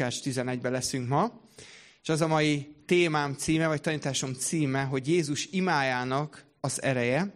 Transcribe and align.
Lukács 0.00 0.20
11-ben 0.24 0.72
leszünk 0.72 1.08
ma, 1.08 1.40
és 2.02 2.08
az 2.08 2.20
a 2.20 2.26
mai 2.26 2.74
témám 2.86 3.34
címe, 3.34 3.66
vagy 3.66 3.80
tanításom 3.80 4.34
címe, 4.34 4.82
hogy 4.82 5.08
Jézus 5.08 5.48
imájának 5.50 6.44
az 6.60 6.82
ereje. 6.82 7.34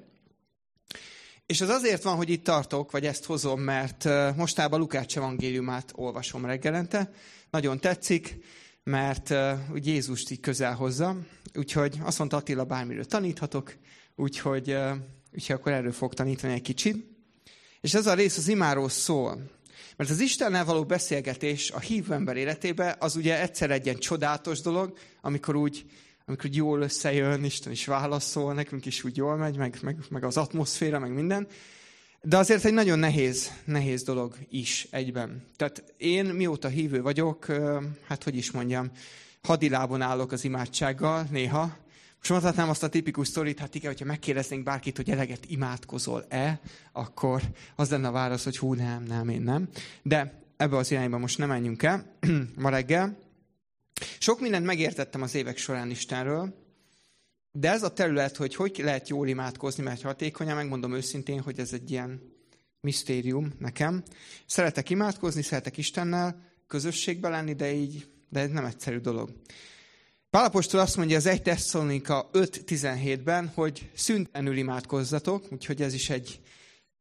És 1.46 1.60
az 1.60 1.68
azért 1.68 2.02
van, 2.02 2.16
hogy 2.16 2.30
itt 2.30 2.44
tartok, 2.44 2.90
vagy 2.90 3.06
ezt 3.06 3.24
hozom, 3.24 3.60
mert 3.60 4.04
mostában 4.36 4.80
Lukács 4.80 5.16
evangéliumát 5.16 5.92
olvasom 5.94 6.44
reggelente. 6.44 7.10
Nagyon 7.50 7.80
tetszik, 7.80 8.36
mert 8.84 9.34
úgy 9.72 9.86
Jézust 9.86 10.30
így 10.30 10.40
közel 10.40 10.74
hozza. 10.74 11.16
Úgyhogy 11.54 11.98
azt 12.02 12.18
mondta 12.18 12.36
Attila, 12.36 12.64
bármiről 12.64 13.04
taníthatok, 13.04 13.76
úgyhogy, 14.16 14.76
úgyhogy 15.32 15.56
akkor 15.56 15.72
erről 15.72 15.92
fog 15.92 16.14
tanítani 16.14 16.52
egy 16.52 16.62
kicsit. 16.62 17.06
És 17.80 17.94
ez 17.94 18.06
a 18.06 18.14
rész 18.14 18.36
az 18.36 18.48
imáról 18.48 18.88
szól. 18.88 19.52
Mert 19.96 20.10
az 20.10 20.20
Istennel 20.20 20.64
való 20.64 20.84
beszélgetés 20.84 21.70
a 21.70 21.80
hívő 21.80 22.14
ember 22.14 22.36
életébe 22.36 22.96
az 22.98 23.16
ugye 23.16 23.40
egyszer 23.40 23.70
egy 23.70 23.84
ilyen 23.84 23.98
csodálatos 23.98 24.60
dolog, 24.60 24.98
amikor 25.20 25.56
úgy, 25.56 25.86
amikor 26.26 26.46
úgy 26.46 26.56
jól 26.56 26.80
összejön, 26.80 27.44
Isten 27.44 27.72
is 27.72 27.86
válaszol, 27.86 28.54
nekünk 28.54 28.86
is 28.86 29.04
úgy 29.04 29.16
jól 29.16 29.36
megy, 29.36 29.56
meg, 29.56 29.78
meg, 29.82 29.98
meg 30.08 30.24
az 30.24 30.36
atmoszféra, 30.36 30.98
meg 30.98 31.12
minden. 31.12 31.46
De 32.22 32.36
azért 32.36 32.64
egy 32.64 32.72
nagyon 32.72 32.98
nehéz, 32.98 33.50
nehéz 33.64 34.02
dolog 34.02 34.36
is 34.50 34.86
egyben. 34.90 35.46
Tehát 35.56 35.94
én 35.96 36.24
mióta 36.24 36.68
hívő 36.68 37.02
vagyok, 37.02 37.46
hát 38.08 38.24
hogy 38.24 38.36
is 38.36 38.50
mondjam, 38.50 38.90
hadilábon 39.42 40.00
állok 40.00 40.32
az 40.32 40.44
imádsággal 40.44 41.26
néha, 41.30 41.76
most 42.28 42.42
mondhatnám 42.42 42.70
azt 42.70 42.82
a 42.82 42.88
tipikus 42.88 43.28
sztorit, 43.28 43.58
hát 43.58 43.74
igen, 43.74 43.90
hogyha 43.90 44.04
megkérdeznénk 44.04 44.62
bárkit, 44.62 44.96
hogy 44.96 45.10
eleget 45.10 45.44
imádkozol-e, 45.46 46.60
akkor 46.92 47.42
az 47.76 47.90
lenne 47.90 48.08
a 48.08 48.12
válasz, 48.12 48.44
hogy 48.44 48.58
hú, 48.58 48.74
nem, 48.74 49.02
nem, 49.02 49.28
én 49.28 49.42
nem. 49.42 49.68
De 50.02 50.42
ebbe 50.56 50.76
az 50.76 50.90
irányba 50.90 51.18
most 51.18 51.38
nem 51.38 51.48
menjünk 51.48 51.82
el 51.82 52.16
ma 52.56 52.68
reggel. 52.68 53.18
Sok 54.18 54.40
mindent 54.40 54.64
megértettem 54.64 55.22
az 55.22 55.34
évek 55.34 55.56
során 55.56 55.90
Istenről, 55.90 56.54
de 57.52 57.70
ez 57.70 57.82
a 57.82 57.92
terület, 57.92 58.36
hogy 58.36 58.54
hogy 58.54 58.80
lehet 58.82 59.08
jól 59.08 59.28
imádkozni, 59.28 59.82
mert 59.82 60.02
hatékonyan, 60.02 60.56
megmondom 60.56 60.94
őszintén, 60.94 61.40
hogy 61.40 61.58
ez 61.58 61.72
egy 61.72 61.90
ilyen 61.90 62.20
misztérium 62.80 63.52
nekem. 63.58 64.02
Szeretek 64.46 64.90
imádkozni, 64.90 65.42
szeretek 65.42 65.76
Istennel, 65.76 66.42
közösségben 66.66 67.30
lenni, 67.30 67.54
de 67.54 67.72
így, 67.72 68.06
de 68.28 68.40
ez 68.40 68.50
nem 68.50 68.64
egyszerű 68.64 68.98
dolog. 68.98 69.30
Pálapostól 70.34 70.80
azt 70.80 70.96
mondja 70.96 71.16
az 71.16 71.26
1 71.26 71.42
Tesszalonika 71.42 72.30
5.17-ben, 72.32 73.50
hogy 73.54 73.90
szüntelenül 73.94 74.56
imádkozzatok, 74.56 75.44
úgyhogy 75.50 75.82
ez 75.82 75.94
is 75.94 76.10
egy 76.10 76.40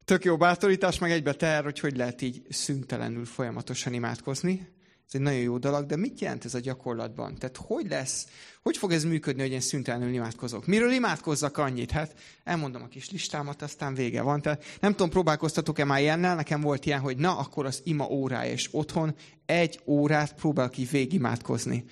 tök 0.04 0.24
jó 0.24 0.36
bátorítás, 0.36 0.98
meg 0.98 1.10
egybe 1.10 1.32
ter, 1.32 1.64
hogy 1.64 1.78
hogy 1.78 1.96
lehet 1.96 2.22
így 2.22 2.42
szüntelenül 2.48 3.24
folyamatosan 3.24 3.92
imádkozni. 3.92 4.68
Ez 5.06 5.14
egy 5.14 5.20
nagyon 5.20 5.40
jó 5.40 5.58
dolog, 5.58 5.86
de 5.86 5.96
mit 5.96 6.20
jelent 6.20 6.44
ez 6.44 6.54
a 6.54 6.60
gyakorlatban? 6.60 7.34
Tehát 7.34 7.56
hogy 7.56 7.88
lesz, 7.88 8.26
hogy 8.62 8.76
fog 8.76 8.92
ez 8.92 9.04
működni, 9.04 9.42
hogy 9.42 9.52
én 9.52 9.60
szüntelenül 9.60 10.14
imádkozok? 10.14 10.66
Miről 10.66 10.92
imádkozzak 10.92 11.58
annyit? 11.58 11.90
Hát 11.90 12.14
elmondom 12.44 12.82
a 12.82 12.88
kis 12.88 13.10
listámat, 13.10 13.62
aztán 13.62 13.94
vége 13.94 14.22
van. 14.22 14.42
Tehát 14.42 14.64
nem 14.80 14.90
tudom, 14.90 15.10
próbálkoztatok-e 15.10 15.84
már 15.84 16.00
ilyennel? 16.00 16.34
Nekem 16.34 16.60
volt 16.60 16.86
ilyen, 16.86 17.00
hogy 17.00 17.16
na, 17.16 17.36
akkor 17.36 17.66
az 17.66 17.80
ima 17.84 18.06
órája, 18.08 18.52
és 18.52 18.68
otthon 18.70 19.14
egy 19.46 19.80
órát 19.86 20.34
próbál 20.34 20.68
ki 20.68 20.84
végigimádkozni. 20.90 21.84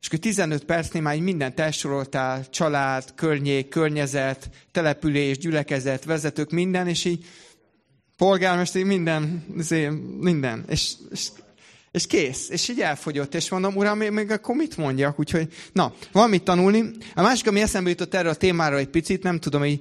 És 0.00 0.06
akkor 0.06 0.18
15 0.18 0.64
percnél 0.64 1.02
már 1.02 1.18
mindent 1.18 1.60
elsoroltál, 1.60 2.48
család, 2.50 3.14
környék, 3.14 3.68
környezet, 3.68 4.50
település, 4.72 5.38
gyülekezet, 5.38 6.04
vezetők, 6.04 6.50
minden, 6.50 6.88
és 6.88 7.04
így 7.04 7.24
polgármester, 8.16 8.84
minden, 8.84 9.44
minden. 10.20 10.64
És, 10.68 10.92
és, 11.10 11.28
és 11.90 12.06
kész. 12.06 12.48
És 12.48 12.68
így 12.68 12.80
elfogyott. 12.80 13.34
És 13.34 13.48
mondom, 13.48 13.76
uram, 13.76 13.98
még, 13.98 14.10
még 14.10 14.30
akkor 14.30 14.56
mit 14.56 14.76
mondjak? 14.76 15.18
Úgyhogy, 15.18 15.52
na, 15.72 15.94
van 16.12 16.30
mit 16.30 16.42
tanulni. 16.42 16.90
A 17.14 17.22
másik, 17.22 17.46
ami 17.46 17.60
eszembe 17.60 17.90
jutott 17.90 18.14
erre 18.14 18.28
a 18.28 18.34
témára 18.34 18.76
egy 18.76 18.88
picit, 18.88 19.22
nem 19.22 19.38
tudom, 19.38 19.60
hogy 19.60 19.80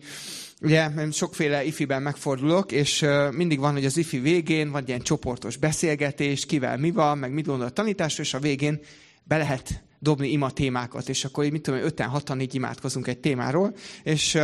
Ugye, 0.62 0.90
sokféle 1.12 1.64
ifiben 1.64 2.02
megfordulok, 2.02 2.72
és 2.72 3.06
mindig 3.32 3.60
van, 3.60 3.74
hogy 3.74 3.86
az 3.86 3.98
ifi 3.98 4.20
végén 4.20 4.72
van 4.72 4.84
ilyen 4.88 5.02
csoportos 5.02 5.58
beszélgetés, 5.58 6.46
kivel 6.46 6.78
mi 6.78 6.92
van, 6.92 7.18
meg 7.18 7.32
mit 7.32 7.46
gondol 7.46 7.66
a 7.66 7.70
tanításra, 7.70 8.24
és 8.24 8.34
a 8.34 8.40
végén 8.40 8.80
be 9.24 9.38
lehet 9.38 9.84
dobni 10.06 10.32
ima 10.32 10.52
témákat, 10.52 11.10
és 11.10 11.26
akkor 11.26 11.46
így, 11.46 11.52
mit 11.52 11.62
tudom, 11.62 11.80
öten, 11.80 12.08
hatan 12.08 12.40
így 12.40 12.56
imádkozunk 12.56 13.08
egy 13.08 13.18
témáról, 13.18 13.76
és 14.04 14.38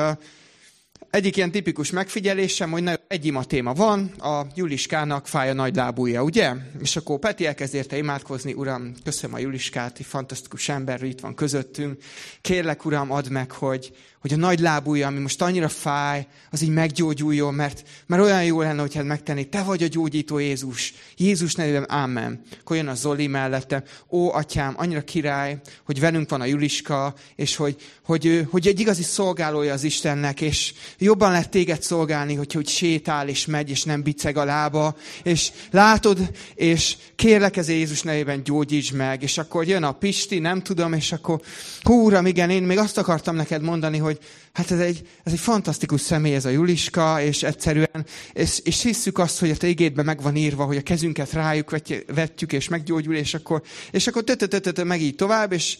egyik 1.09 1.37
ilyen 1.37 1.51
tipikus 1.51 1.91
megfigyelésem, 1.91 2.71
hogy 2.71 2.83
egy 3.11 3.25
ima 3.25 3.43
téma 3.43 3.73
van, 3.73 4.05
a 4.05 4.45
Juliskának 4.55 5.27
fáj 5.27 5.49
a 5.49 5.53
nagy 5.53 5.75
lábúja, 5.75 6.23
ugye? 6.23 6.53
És 6.79 6.95
akkor 6.95 7.19
Peti 7.19 7.45
elkezd 7.45 7.73
érte 7.73 7.97
imádkozni, 7.97 8.53
Uram, 8.53 8.93
köszönöm 9.03 9.35
a 9.35 9.39
Juliskát, 9.39 9.99
egy 9.99 10.05
fantasztikus 10.05 10.69
ember, 10.69 10.99
hogy 10.99 11.09
itt 11.09 11.19
van 11.19 11.35
közöttünk. 11.35 12.03
Kérlek, 12.41 12.85
Uram, 12.85 13.11
add 13.11 13.31
meg, 13.31 13.51
hogy, 13.51 13.93
hogy 14.21 14.33
a 14.33 14.35
nagy 14.35 14.59
lábúja, 14.59 15.07
ami 15.07 15.19
most 15.19 15.41
annyira 15.41 15.69
fáj, 15.69 16.27
az 16.51 16.61
így 16.61 16.69
meggyógyuljon, 16.69 17.53
mert, 17.53 17.83
mert 18.05 18.21
olyan 18.21 18.43
jó 18.43 18.61
lenne, 18.61 18.81
hogyha 18.81 19.03
megtenni, 19.03 19.49
te 19.49 19.63
vagy 19.63 19.83
a 19.83 19.87
gyógyító 19.87 20.37
Jézus. 20.37 20.93
Jézus 21.17 21.55
nevében, 21.55 21.85
ámen. 21.87 22.41
Akkor 22.59 22.75
jön 22.75 22.87
a 22.87 22.95
Zoli 22.95 23.27
mellette, 23.27 23.83
ó, 24.09 24.33
atyám, 24.33 24.73
annyira 24.77 25.01
király, 25.01 25.59
hogy 25.85 25.99
velünk 25.99 26.29
van 26.29 26.41
a 26.41 26.45
Juliska, 26.45 27.13
és 27.35 27.55
hogy, 27.55 27.75
hogy, 28.03 28.25
ő, 28.25 28.47
hogy 28.49 28.67
egy 28.67 28.79
igazi 28.79 29.03
szolgálója 29.03 29.73
az 29.73 29.83
Istennek, 29.83 30.41
és 30.41 30.73
jobban 30.97 31.31
lehet 31.31 31.49
téged 31.49 31.81
szolgálni, 31.81 32.35
hogyha 32.35 32.57
hogy 32.57 32.67
sétál, 32.67 32.99
és 33.27 33.45
megy, 33.45 33.69
és 33.69 33.83
nem 33.83 34.03
biceg 34.03 34.37
a 34.37 34.43
lába, 34.43 34.95
és 35.23 35.51
látod, 35.71 36.19
és 36.55 36.97
kérlek 37.15 37.57
ez 37.57 37.69
Jézus 37.69 38.01
nevében 38.01 38.43
gyógyíts 38.43 38.93
meg, 38.93 39.23
és 39.23 39.37
akkor 39.37 39.67
jön 39.67 39.83
a 39.83 39.91
Pisti, 39.91 40.39
nem 40.39 40.61
tudom, 40.61 40.93
és 40.93 41.11
akkor, 41.11 41.41
hú, 41.81 42.05
uram, 42.05 42.25
igen, 42.25 42.49
én 42.49 42.63
még 42.63 42.77
azt 42.77 42.97
akartam 42.97 43.35
neked 43.35 43.61
mondani, 43.61 43.97
hogy 43.97 44.19
hát 44.53 44.71
ez 44.71 44.79
egy, 44.79 45.01
ez 45.23 45.31
egy 45.31 45.39
fantasztikus 45.39 46.01
személy 46.01 46.35
ez 46.35 46.45
a 46.45 46.49
Juliska, 46.49 47.21
és 47.21 47.43
egyszerűen, 47.43 48.05
és, 48.33 48.59
és 48.63 48.81
hisszük 48.81 49.17
azt, 49.17 49.39
hogy 49.39 49.49
a 49.49 49.57
te 49.57 49.67
igédben 49.67 50.05
meg 50.05 50.21
van 50.21 50.35
írva, 50.35 50.65
hogy 50.65 50.77
a 50.77 50.81
kezünket 50.81 51.33
rájuk 51.33 51.69
vetjük, 52.07 52.53
és 52.53 52.67
meggyógyul, 52.67 53.15
és 53.15 53.33
akkor, 53.33 53.61
és 53.91 54.07
akkor 54.07 54.23
tö 54.23 54.83
meg 54.83 55.01
így 55.01 55.15
tovább, 55.15 55.51
és, 55.51 55.77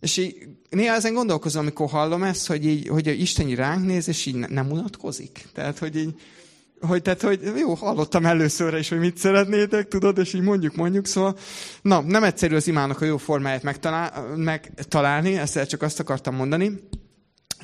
és 0.00 0.16
így, 0.16 0.36
néha 0.70 0.94
ezen 0.94 1.14
gondolkozom, 1.14 1.62
amikor 1.62 1.88
hallom 1.88 2.22
ezt, 2.22 2.46
hogy, 2.46 2.66
így, 2.66 2.88
hogy 2.88 3.20
Isten 3.20 3.48
így 3.48 3.54
ránk 3.54 3.86
néz, 3.86 4.08
és 4.08 4.26
így 4.26 4.34
nem 4.34 4.70
unatkozik. 4.70 5.44
Tehát, 5.52 5.78
hogy 5.78 5.96
így, 5.96 6.14
hogy, 6.86 7.02
tehát, 7.02 7.22
hogy 7.22 7.52
jó, 7.56 7.74
hallottam 7.74 8.26
először 8.26 8.74
is, 8.74 8.88
hogy 8.88 8.98
mit 8.98 9.16
szeretnétek, 9.16 9.88
tudod, 9.88 10.18
és 10.18 10.32
így 10.32 10.40
mondjuk, 10.40 10.74
mondjuk, 10.74 11.06
szóval, 11.06 11.36
na, 11.82 12.00
nem 12.00 12.24
egyszerű 12.24 12.54
az 12.54 12.66
imának 12.66 13.00
a 13.00 13.04
jó 13.04 13.16
formáját 13.16 13.62
megtalál, 13.62 14.36
megtalálni, 14.36 15.36
ezt 15.36 15.68
csak 15.68 15.82
azt 15.82 16.00
akartam 16.00 16.34
mondani, 16.34 16.88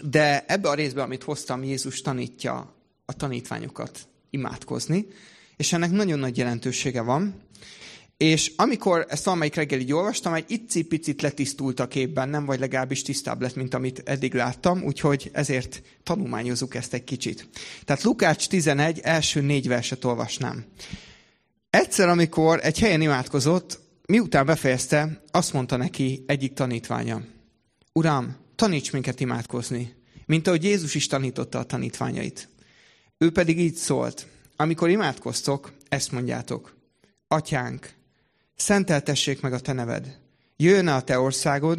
de 0.03 0.45
ebbe 0.47 0.69
a 0.69 0.75
részbe, 0.75 1.03
amit 1.03 1.23
hoztam, 1.23 1.65
Jézus 1.65 2.01
tanítja 2.01 2.75
a 3.05 3.13
tanítványokat 3.13 3.99
imádkozni, 4.31 5.07
és 5.57 5.73
ennek 5.73 5.91
nagyon 5.91 6.19
nagy 6.19 6.37
jelentősége 6.37 7.01
van. 7.03 7.35
És 8.21 8.53
amikor 8.57 9.07
ezt 9.09 9.25
valamelyik 9.25 9.55
reggel 9.55 9.81
így 9.81 9.93
olvastam, 9.93 10.35
egy 10.35 10.45
icipicit 10.49 11.23
letisztult 11.23 11.81
a 11.81 11.89
képben, 11.89 12.29
nem 12.29 12.45
vagy 12.45 12.61
legalábbis 12.61 13.03
tisztább 13.03 13.41
lett, 13.41 13.55
mint 13.55 13.75
amit 13.75 14.03
eddig 14.05 14.35
láttam, 14.35 14.83
úgyhogy 14.83 15.31
ezért 15.33 15.83
tanulmányozzuk 16.03 16.75
ezt 16.75 16.95
egy 16.95 17.05
kicsit. 17.05 17.49
Tehát 17.85 18.03
Lukács 18.03 18.49
11 18.49 18.99
első 18.99 19.41
négy 19.41 19.69
verset 19.69 20.05
olvasnám. 20.05 20.65
Egyszer, 21.71 22.09
amikor 22.09 22.61
egy 22.63 22.79
helyen 22.79 23.01
imádkozott, 23.01 23.81
miután 24.07 24.47
befejezte, 24.47 25.23
azt 25.31 25.53
mondta 25.53 25.77
neki 25.77 26.25
egyik 26.27 26.53
tanítványa. 26.53 27.23
Uram, 27.93 28.37
taníts 28.57 28.93
minket 28.93 29.21
imádkozni, 29.21 29.95
mint 30.27 30.47
ahogy 30.47 30.65
Jézus 30.65 30.95
is 30.95 31.07
tanította 31.07 31.59
a 31.59 31.65
tanítványait. 31.65 32.49
Ő 33.19 33.31
pedig 33.31 33.59
így 33.59 33.75
szólt, 33.75 34.27
amikor 34.57 34.91
imádkoztok, 34.91 35.73
ezt 35.89 36.13
mondjátok. 36.13 36.77
Atyánk, 37.29 37.99
szenteltessék 38.61 39.41
meg 39.41 39.53
a 39.53 39.61
te 39.61 39.73
neved. 39.73 40.19
Jöjjön 40.57 40.87
a 40.87 41.03
te 41.03 41.19
országod, 41.19 41.79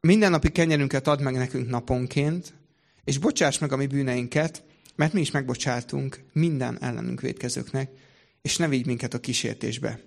mindennapi 0.00 0.50
kenyerünket 0.50 1.06
add 1.06 1.22
meg 1.22 1.34
nekünk 1.34 1.68
naponként, 1.68 2.54
és 3.04 3.18
bocsáss 3.18 3.58
meg 3.58 3.72
a 3.72 3.76
mi 3.76 3.86
bűneinket, 3.86 4.64
mert 4.94 5.12
mi 5.12 5.20
is 5.20 5.30
megbocsátunk 5.30 6.20
minden 6.32 6.82
ellenünk 6.82 7.20
védkezőknek, 7.20 7.90
és 8.42 8.56
ne 8.56 8.68
vigy 8.68 8.86
minket 8.86 9.14
a 9.14 9.20
kísértésbe. 9.20 10.00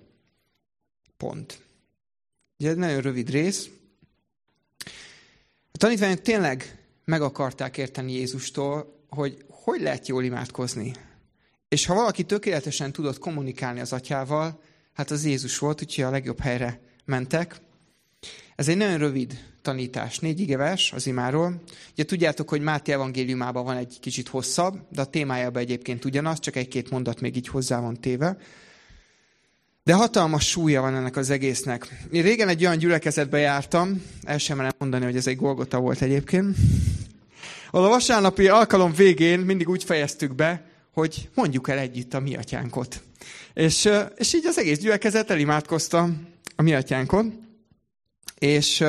Pont. 1.16 1.62
Ugye 2.58 2.68
ez 2.68 2.76
nagyon 2.76 3.00
rövid 3.00 3.30
rész, 3.30 3.68
a 5.72 5.78
tanítványok 5.78 6.20
tényleg 6.20 6.84
meg 7.04 7.22
akarták 7.22 7.76
érteni 7.76 8.12
Jézustól, 8.12 9.04
hogy 9.08 9.44
hogy 9.48 9.80
lehet 9.80 10.08
jól 10.08 10.24
imádkozni. 10.24 10.94
És 11.68 11.86
ha 11.86 11.94
valaki 11.94 12.24
tökéletesen 12.24 12.92
tudott 12.92 13.18
kommunikálni 13.18 13.80
az 13.80 13.92
atyával, 13.92 14.62
hát 15.00 15.10
az 15.10 15.24
Jézus 15.24 15.58
volt, 15.58 15.82
úgyhogy 15.82 16.04
a 16.04 16.10
legjobb 16.10 16.40
helyre 16.40 16.80
mentek. 17.04 17.56
Ez 18.56 18.68
egy 18.68 18.76
nagyon 18.76 18.98
rövid 18.98 19.44
tanítás, 19.62 20.18
négy 20.18 20.40
igevers 20.40 20.92
az 20.92 21.06
imáról. 21.06 21.62
Ugye 21.92 22.04
tudjátok, 22.04 22.48
hogy 22.48 22.60
Máté 22.60 22.92
evangéliumában 22.92 23.64
van 23.64 23.76
egy 23.76 23.98
kicsit 24.00 24.28
hosszabb, 24.28 24.78
de 24.90 25.00
a 25.00 25.04
témájában 25.04 25.62
egyébként 25.62 26.04
ugyanaz, 26.04 26.40
csak 26.40 26.56
egy-két 26.56 26.90
mondat 26.90 27.20
még 27.20 27.36
így 27.36 27.48
hozzá 27.48 27.80
van 27.80 28.00
téve. 28.00 28.36
De 29.84 29.94
hatalmas 29.94 30.48
súlya 30.48 30.80
van 30.80 30.94
ennek 30.94 31.16
az 31.16 31.30
egésznek. 31.30 32.04
Én 32.10 32.22
régen 32.22 32.48
egy 32.48 32.64
olyan 32.64 32.78
gyülekezetbe 32.78 33.38
jártam, 33.38 34.02
el 34.22 34.38
sem 34.38 34.56
merem 34.56 34.72
mondani, 34.78 35.04
hogy 35.04 35.16
ez 35.16 35.26
egy 35.26 35.36
Golgota 35.36 35.78
volt 35.78 36.02
egyébként, 36.02 36.56
ahol 37.70 37.86
a 37.86 37.90
vasárnapi 37.90 38.48
alkalom 38.48 38.92
végén 38.92 39.38
mindig 39.38 39.68
úgy 39.68 39.84
fejeztük 39.84 40.34
be, 40.34 40.69
hogy 40.92 41.28
mondjuk 41.34 41.68
el 41.68 41.78
együtt 41.78 42.14
a 42.14 42.20
mi 42.20 42.36
atyánkot. 42.36 43.02
És, 43.54 43.88
és 44.16 44.34
így 44.34 44.46
az 44.46 44.58
egész 44.58 44.78
gyülekezet 44.78 45.30
elimádkozta 45.30 46.08
a 46.56 46.62
mi 46.62 46.74
atyánkon, 46.74 47.48
és 48.38 48.84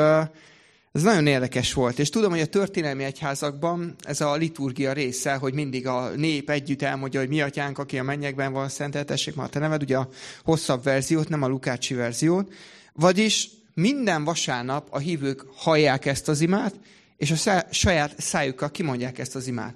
ez 0.92 1.01
nagyon 1.01 1.27
érdekes 1.27 1.74
volt. 1.74 2.00
És 2.00 2.09
tudom, 2.09 2.31
hogy 2.31 2.39
a 2.39 2.45
történelmi 2.45 3.03
egyházakban 3.03 3.95
ez 4.03 4.21
a 4.21 4.36
liturgia 4.36 4.94
része, 4.94 5.33
hogy 5.33 5.53
mindig 5.53 5.88
a 5.88 6.09
nép 6.09 6.50
együtt 6.50 6.81
elmondja, 6.81 7.19
hogy 7.19 7.30
mi 7.30 7.42
atyánk, 7.42 7.77
aki 7.77 8.00
a 8.00 8.03
mennyekben 8.03 8.53
van, 8.53 8.69
szenteltessék 8.69 9.36
már 9.36 9.45
a 9.45 9.50
te 9.50 9.59
neved, 9.59 9.81
ugye 9.81 9.98
a 9.98 10.09
hosszabb 10.44 10.83
verziót, 10.83 11.30
nem 11.30 11.42
a 11.42 11.48
Lukácsi 11.48 11.94
verziót. 11.94 12.53
Vagyis 12.94 13.50
minden 13.74 14.24
vasárnap 14.24 14.88
a 14.89 14.98
hívők 14.98 15.45
hallják 15.56 16.06
ezt 16.06 16.27
az 16.27 16.42
imát, 16.42 16.75
és 17.18 17.31
a 17.31 17.65
saját 17.71 18.21
szájukkal 18.21 18.71
kimondják 18.71 19.19
ezt 19.19 19.36
az 19.36 19.48
imát. 19.48 19.75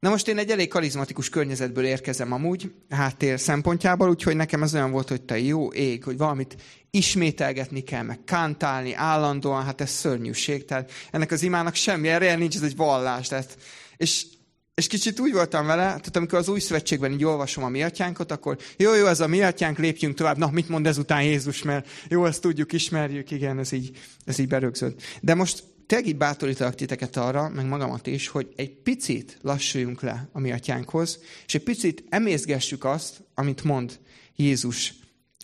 Na 0.00 0.10
most 0.10 0.28
én 0.28 0.38
egy 0.38 0.50
elég 0.50 0.68
karizmatikus 0.68 1.28
környezetből 1.28 1.84
érkezem 1.84 2.32
amúgy, 2.32 2.72
háttér 2.88 3.40
szempontjából, 3.40 4.08
úgyhogy 4.08 4.36
nekem 4.36 4.62
ez 4.62 4.74
olyan 4.74 4.90
volt, 4.90 5.08
hogy 5.08 5.22
te 5.22 5.38
jó 5.38 5.72
ég, 5.72 6.04
hogy 6.04 6.16
valamit 6.16 6.56
ismételgetni 6.90 7.80
kell, 7.80 8.02
meg 8.02 8.24
kántálni 8.24 8.94
állandóan, 8.94 9.64
hát 9.64 9.80
ez 9.80 9.90
szörnyűség. 9.90 10.64
Tehát 10.64 10.90
ennek 11.10 11.30
az 11.30 11.42
imának 11.42 11.74
semmi 11.74 12.08
ereje 12.08 12.36
nincs, 12.36 12.56
ez 12.56 12.62
egy 12.62 12.76
vallás. 12.76 13.28
Tehát, 13.28 13.58
és, 13.96 14.26
és 14.74 14.86
kicsit 14.86 15.20
úgy 15.20 15.32
voltam 15.32 15.66
vele, 15.66 15.84
tehát 15.84 16.16
amikor 16.16 16.38
az 16.38 16.48
új 16.48 16.60
szövetségben 16.60 17.12
így 17.12 17.24
olvasom 17.24 17.64
a 17.64 17.68
mi 17.68 17.82
atyánkot, 17.82 18.32
akkor 18.32 18.58
jó, 18.76 18.94
jó, 18.94 19.06
ez 19.06 19.20
a 19.20 19.26
mi 19.26 19.42
atyánk, 19.42 19.78
lépjünk 19.78 20.14
tovább. 20.14 20.38
Na, 20.38 20.50
mit 20.50 20.68
mond 20.68 20.86
ezután 20.86 21.22
Jézus, 21.22 21.62
mert 21.62 21.88
jó, 22.08 22.26
ezt 22.26 22.40
tudjuk, 22.40 22.72
ismerjük, 22.72 23.30
igen, 23.30 23.58
ez 23.58 23.72
így, 23.72 23.90
ez 24.24 24.38
így 24.38 24.48
berögzött. 24.48 25.02
De 25.20 25.34
most 25.34 25.64
tényleg 25.90 26.08
így 26.08 26.16
bátorítalak 26.16 26.74
titeket 26.74 27.16
arra, 27.16 27.48
meg 27.48 27.66
magamat 27.66 28.06
is, 28.06 28.28
hogy 28.28 28.52
egy 28.56 28.70
picit 28.70 29.38
lassuljunk 29.42 30.00
le 30.02 30.28
a 30.32 30.40
mi 30.40 30.52
atyánkhoz, 30.52 31.20
és 31.46 31.54
egy 31.54 31.62
picit 31.62 32.04
emészgessük 32.08 32.84
azt, 32.84 33.22
amit 33.34 33.64
mond 33.64 33.98
Jézus 34.36 34.94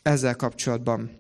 ezzel 0.03 0.37
kapcsolatban. 0.37 1.17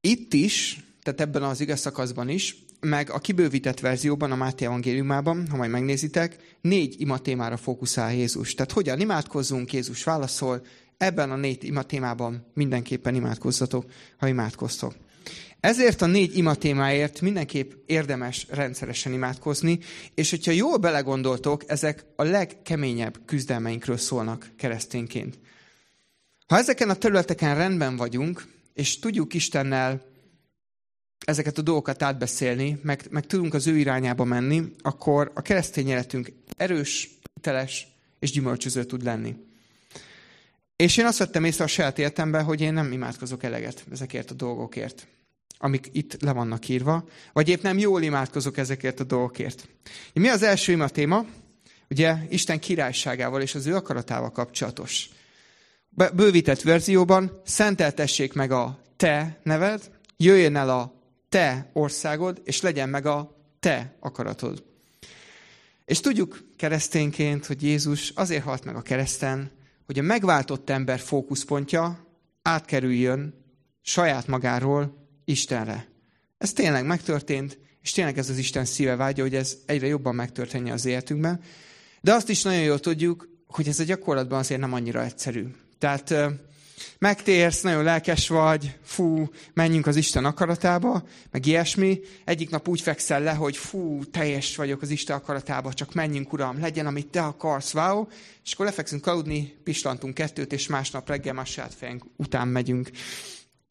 Itt 0.00 0.34
is, 0.34 0.84
tehát 1.02 1.20
ebben 1.20 1.42
az 1.42 1.60
igaz 1.60 1.80
szakaszban 1.80 2.28
is, 2.28 2.56
meg 2.80 3.10
a 3.10 3.18
kibővített 3.18 3.80
verzióban, 3.80 4.32
a 4.32 4.36
Máté 4.36 4.64
evangéliumában, 4.64 5.48
ha 5.48 5.56
majd 5.56 5.70
megnézitek, 5.70 6.56
négy 6.60 7.00
imatémára 7.00 7.56
fókuszál 7.56 8.14
Jézus. 8.14 8.54
Tehát 8.54 8.72
hogyan 8.72 9.00
imádkozzunk, 9.00 9.72
Jézus 9.72 10.04
válaszol, 10.04 10.66
ebben 10.96 11.30
a 11.30 11.36
négy 11.36 11.64
imatémában 11.64 12.46
mindenképpen 12.54 13.14
imádkozzatok, 13.14 13.84
ha 14.16 14.28
imádkoztok. 14.28 14.94
Ezért 15.62 16.02
a 16.02 16.06
négy 16.06 16.36
ima 16.36 16.54
témáért 16.54 17.20
mindenképp 17.20 17.72
érdemes 17.86 18.46
rendszeresen 18.50 19.12
imádkozni, 19.12 19.78
és 20.14 20.30
hogyha 20.30 20.50
jól 20.50 20.76
belegondoltok, 20.76 21.62
ezek 21.66 22.04
a 22.16 22.22
legkeményebb 22.22 23.18
küzdelmeinkről 23.24 23.96
szólnak 23.96 24.50
keresztényként. 24.56 25.38
Ha 26.46 26.56
ezeken 26.56 26.90
a 26.90 26.94
területeken 26.94 27.54
rendben 27.54 27.96
vagyunk, 27.96 28.46
és 28.74 28.98
tudjuk 28.98 29.34
Istennel 29.34 30.02
ezeket 31.26 31.58
a 31.58 31.62
dolgokat 31.62 32.02
átbeszélni, 32.02 32.78
meg, 32.82 33.06
meg 33.10 33.26
tudunk 33.26 33.54
az 33.54 33.66
ő 33.66 33.76
irányába 33.76 34.24
menni, 34.24 34.62
akkor 34.80 35.30
a 35.34 35.42
keresztény 35.42 35.88
életünk 35.88 36.32
erős, 36.56 37.10
teles 37.40 37.86
és 38.18 38.30
gyümölcsöző 38.30 38.84
tud 38.84 39.02
lenni. 39.02 39.36
És 40.76 40.96
én 40.96 41.06
azt 41.06 41.18
vettem 41.18 41.44
észre 41.44 41.64
a 41.64 41.66
saját 41.66 41.98
életemben, 41.98 42.44
hogy 42.44 42.60
én 42.60 42.72
nem 42.72 42.92
imádkozok 42.92 43.42
eleget 43.42 43.84
ezekért 43.90 44.30
a 44.30 44.34
dolgokért 44.34 45.06
amik 45.62 45.88
itt 45.92 46.22
le 46.22 46.32
vannak 46.32 46.68
írva, 46.68 47.04
vagy 47.32 47.48
épp 47.48 47.62
nem 47.62 47.78
jól 47.78 48.02
imádkozok 48.02 48.56
ezekért 48.56 49.00
a 49.00 49.04
dolgokért. 49.04 49.68
Mi 50.12 50.28
az 50.28 50.42
első 50.42 50.72
ima 50.72 50.88
téma? 50.88 51.24
Ugye 51.90 52.16
Isten 52.28 52.60
királyságával 52.60 53.40
és 53.40 53.54
az 53.54 53.66
ő 53.66 53.74
akaratával 53.74 54.30
kapcsolatos. 54.30 55.08
Bővített 56.14 56.60
verzióban 56.60 57.40
szenteltessék 57.44 58.32
meg 58.32 58.50
a 58.50 58.82
te 58.96 59.40
neved, 59.42 59.90
jöjjön 60.16 60.56
el 60.56 60.70
a 60.70 60.94
te 61.28 61.70
országod, 61.72 62.40
és 62.44 62.60
legyen 62.60 62.88
meg 62.88 63.06
a 63.06 63.36
te 63.60 63.96
akaratod. 64.00 64.64
És 65.84 66.00
tudjuk 66.00 66.44
keresztényként, 66.56 67.46
hogy 67.46 67.62
Jézus 67.62 68.10
azért 68.10 68.44
halt 68.44 68.64
meg 68.64 68.76
a 68.76 68.82
kereszten, 68.82 69.50
hogy 69.86 69.98
a 69.98 70.02
megváltott 70.02 70.70
ember 70.70 70.98
fókuszpontja 70.98 72.06
átkerüljön 72.42 73.34
saját 73.82 74.26
magáról 74.26 75.01
Istenre. 75.24 75.88
Ez 76.38 76.52
tényleg 76.52 76.86
megtörtént, 76.86 77.58
és 77.82 77.92
tényleg 77.92 78.18
ez 78.18 78.30
az 78.30 78.38
Isten 78.38 78.64
szíve 78.64 78.96
vágya, 78.96 79.22
hogy 79.22 79.34
ez 79.34 79.58
egyre 79.66 79.86
jobban 79.86 80.14
megtörténje 80.14 80.72
az 80.72 80.84
életünkben. 80.84 81.40
De 82.00 82.12
azt 82.12 82.28
is 82.28 82.42
nagyon 82.42 82.62
jól 82.62 82.78
tudjuk, 82.78 83.28
hogy 83.46 83.68
ez 83.68 83.80
a 83.80 83.84
gyakorlatban 83.84 84.38
azért 84.38 84.60
nem 84.60 84.72
annyira 84.72 85.04
egyszerű. 85.04 85.46
Tehát 85.78 86.14
megtérsz, 86.98 87.60
nagyon 87.60 87.84
lelkes 87.84 88.28
vagy, 88.28 88.78
fú, 88.82 89.28
menjünk 89.54 89.86
az 89.86 89.96
Isten 89.96 90.24
akaratába, 90.24 91.04
meg 91.30 91.46
ilyesmi. 91.46 92.00
Egyik 92.24 92.50
nap 92.50 92.68
úgy 92.68 92.80
fekszel 92.80 93.22
le, 93.22 93.32
hogy 93.32 93.56
fú, 93.56 94.04
teljes 94.04 94.56
vagyok 94.56 94.82
az 94.82 94.90
Isten 94.90 95.16
akaratába, 95.16 95.72
csak 95.72 95.94
menjünk, 95.94 96.32
Uram, 96.32 96.60
legyen, 96.60 96.86
amit 96.86 97.06
te 97.06 97.22
akarsz, 97.22 97.74
wow. 97.74 98.06
És 98.44 98.52
akkor 98.52 98.66
lefekszünk 98.66 99.06
aludni, 99.06 99.56
pislantunk 99.64 100.14
kettőt, 100.14 100.52
és 100.52 100.66
másnap 100.66 101.08
reggel 101.08 101.34
más 101.34 101.60
fejünk 101.76 102.04
után 102.16 102.48
megyünk 102.48 102.90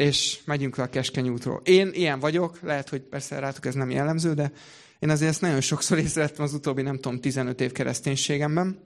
és 0.01 0.39
megyünk 0.45 0.75
le 0.75 0.83
a 0.83 0.89
keskeny 0.89 1.30
útról. 1.30 1.62
Én 1.63 1.92
ilyen 1.94 2.19
vagyok, 2.19 2.59
lehet, 2.62 2.89
hogy 2.89 3.01
persze 3.01 3.39
rátok 3.39 3.65
ez 3.65 3.74
nem 3.74 3.89
jellemző, 3.89 4.33
de 4.33 4.51
én 5.00 5.09
azért 5.09 5.31
ezt 5.31 5.42
nagyon 5.42 5.62
sokszor 5.62 5.98
észrevettem 6.06 6.45
az 6.45 6.53
utóbbi, 6.53 6.81
nem 6.81 6.95
tudom, 6.95 7.19
15 7.19 7.62
év 7.62 7.71
kereszténységemben. 7.71 8.80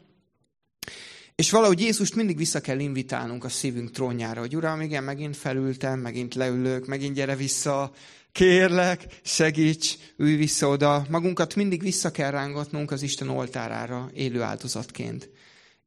És 1.35 1.51
valahogy 1.51 1.79
Jézust 1.79 2.15
mindig 2.15 2.37
vissza 2.37 2.61
kell 2.61 2.79
invitálnunk 2.79 3.43
a 3.43 3.49
szívünk 3.49 3.91
trónjára, 3.91 4.39
hogy 4.39 4.55
Uram, 4.55 4.81
igen, 4.81 5.03
megint 5.03 5.37
felültem, 5.37 5.99
megint 5.99 6.35
leülök, 6.35 6.85
megint 6.85 7.15
gyere 7.15 7.35
vissza, 7.35 7.91
kérlek, 8.31 9.05
segíts, 9.23 9.95
ülj 10.17 10.35
vissza 10.35 10.67
oda. 10.67 11.05
Magunkat 11.09 11.55
mindig 11.55 11.81
vissza 11.81 12.11
kell 12.11 12.31
rángatnunk 12.31 12.91
az 12.91 13.01
Isten 13.01 13.29
oltárára 13.29 14.09
élő 14.13 14.41
áldozatként. 14.41 15.29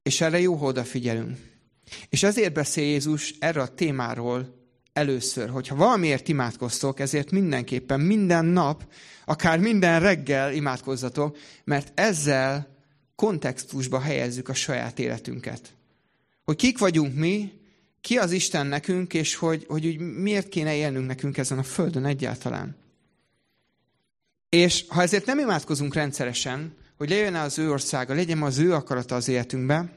És 0.02 0.20
erre 0.20 0.40
jó, 0.40 0.54
ha 0.54 0.66
odafigyelünk. 0.66 1.36
És 2.08 2.22
ezért 2.22 2.52
beszél 2.52 2.84
Jézus 2.84 3.34
erre 3.38 3.60
a 3.60 3.75
témáról 3.75 4.57
először, 4.98 5.48
hogyha 5.48 5.76
valamiért 5.76 6.28
imádkoztok, 6.28 7.00
ezért 7.00 7.30
mindenképpen 7.30 8.00
minden 8.00 8.44
nap, 8.44 8.84
akár 9.25 9.58
minden 9.58 10.00
reggel 10.00 10.52
imádkozzatok, 10.52 11.37
mert 11.64 12.00
ezzel 12.00 12.76
kontextusba 13.14 14.00
helyezzük 14.00 14.49
a 14.49 14.54
saját 14.54 14.99
életünket. 14.99 15.75
Hogy 16.44 16.56
kik 16.56 16.78
vagyunk 16.78 17.14
mi, 17.14 17.52
ki 18.00 18.16
az 18.16 18.32
Isten 18.32 18.66
nekünk, 18.66 19.14
és 19.14 19.34
hogy, 19.34 19.64
hogy 19.68 19.87
úgy 19.87 19.99
miért 19.99 20.49
kéne 20.49 20.75
élnünk 20.75 21.06
nekünk 21.06 21.38
ezen 21.38 21.58
a 21.58 21.62
földön 21.62 22.04
egyáltalán. 22.04 22.76
És 24.49 24.84
ha 24.88 25.02
ezért 25.02 25.26
nem 25.26 25.38
imádkozunk 25.38 25.94
rendszeresen, 25.94 26.75
hogy 26.96 27.08
lejön 27.08 27.34
az 27.34 27.58
ő 27.58 27.70
országa, 27.70 28.14
legyen 28.14 28.42
az 28.42 28.58
ő 28.58 28.75
akarata 28.75 29.14
az 29.14 29.28
életünkbe, 29.28 29.92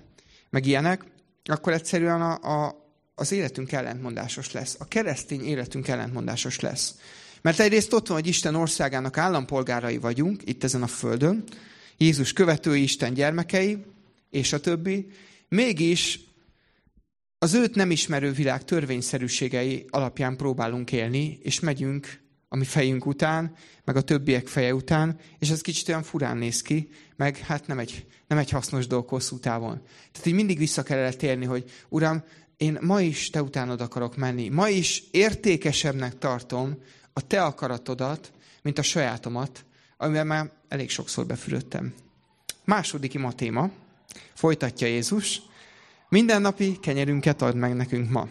meg 0.49 0.65
ilyenek, 0.65 1.03
akkor 1.43 1.73
egyszerűen 1.73 2.21
a, 2.21 2.65
a, 2.65 2.80
az 3.21 3.31
életünk 3.31 3.71
ellentmondásos 3.71 4.51
lesz. 4.51 4.75
A 4.79 4.87
keresztény 4.87 5.43
életünk 5.43 5.87
ellentmondásos 5.87 6.59
lesz. 6.59 6.95
Mert 7.41 7.59
egyrészt 7.59 7.93
ott 7.93 8.07
van, 8.07 8.17
hogy 8.17 8.27
Isten 8.27 8.55
országának 8.55 9.17
állampolgárai 9.17 9.97
vagyunk, 9.97 10.41
itt 10.45 10.63
ezen 10.63 10.83
a 10.83 10.87
földön, 10.87 11.43
Jézus 11.97 12.33
követői, 12.33 12.81
Isten 12.81 13.13
gyermekei, 13.13 13.83
és 14.29 14.53
a 14.53 14.59
többi. 14.59 15.07
Mégis 15.47 16.19
az 17.37 17.53
őt 17.53 17.75
nem 17.75 17.91
ismerő 17.91 18.31
világ 18.31 18.63
törvényszerűségei 18.63 19.85
alapján 19.89 20.35
próbálunk 20.35 20.91
élni, 20.91 21.39
és 21.41 21.59
megyünk 21.59 22.19
a 22.47 22.55
mi 22.55 22.65
fejünk 22.65 23.05
után, 23.05 23.55
meg 23.83 23.95
a 23.95 24.01
többiek 24.01 24.47
feje 24.47 24.73
után, 24.73 25.19
és 25.39 25.49
ez 25.49 25.61
kicsit 25.61 25.87
olyan 25.87 26.03
furán 26.03 26.37
néz 26.37 26.61
ki, 26.61 26.89
meg 27.15 27.37
hát 27.37 27.67
nem 27.67 27.79
egy, 27.79 28.05
nem 28.27 28.37
egy 28.37 28.49
hasznos 28.49 28.87
dolog 28.87 29.09
hosszú 29.09 29.39
távon. 29.39 29.81
Tehát 30.11 30.27
így 30.27 30.33
mindig 30.33 30.57
vissza 30.57 30.83
kellett 30.83 31.17
térni, 31.17 31.45
hogy 31.45 31.71
Uram, 31.89 32.23
én 32.61 32.77
ma 32.81 33.01
is 33.01 33.29
te 33.29 33.41
utánod 33.41 33.81
akarok 33.81 34.15
menni. 34.15 34.49
Ma 34.49 34.69
is 34.69 35.03
értékesebbnek 35.11 36.17
tartom 36.17 36.77
a 37.13 37.27
te 37.27 37.43
akaratodat, 37.43 38.31
mint 38.61 38.77
a 38.77 38.81
sajátomat, 38.81 39.65
amivel 39.97 40.23
már 40.23 40.51
elég 40.67 40.89
sokszor 40.89 41.25
befülöttem. 41.25 41.93
Második 42.65 43.13
ima 43.13 43.33
téma, 43.33 43.69
folytatja 44.33 44.87
Jézus, 44.87 45.41
mindennapi 46.09 46.79
kenyerünket 46.79 47.41
ad 47.41 47.55
meg 47.55 47.75
nekünk 47.75 48.09
ma. 48.09 48.27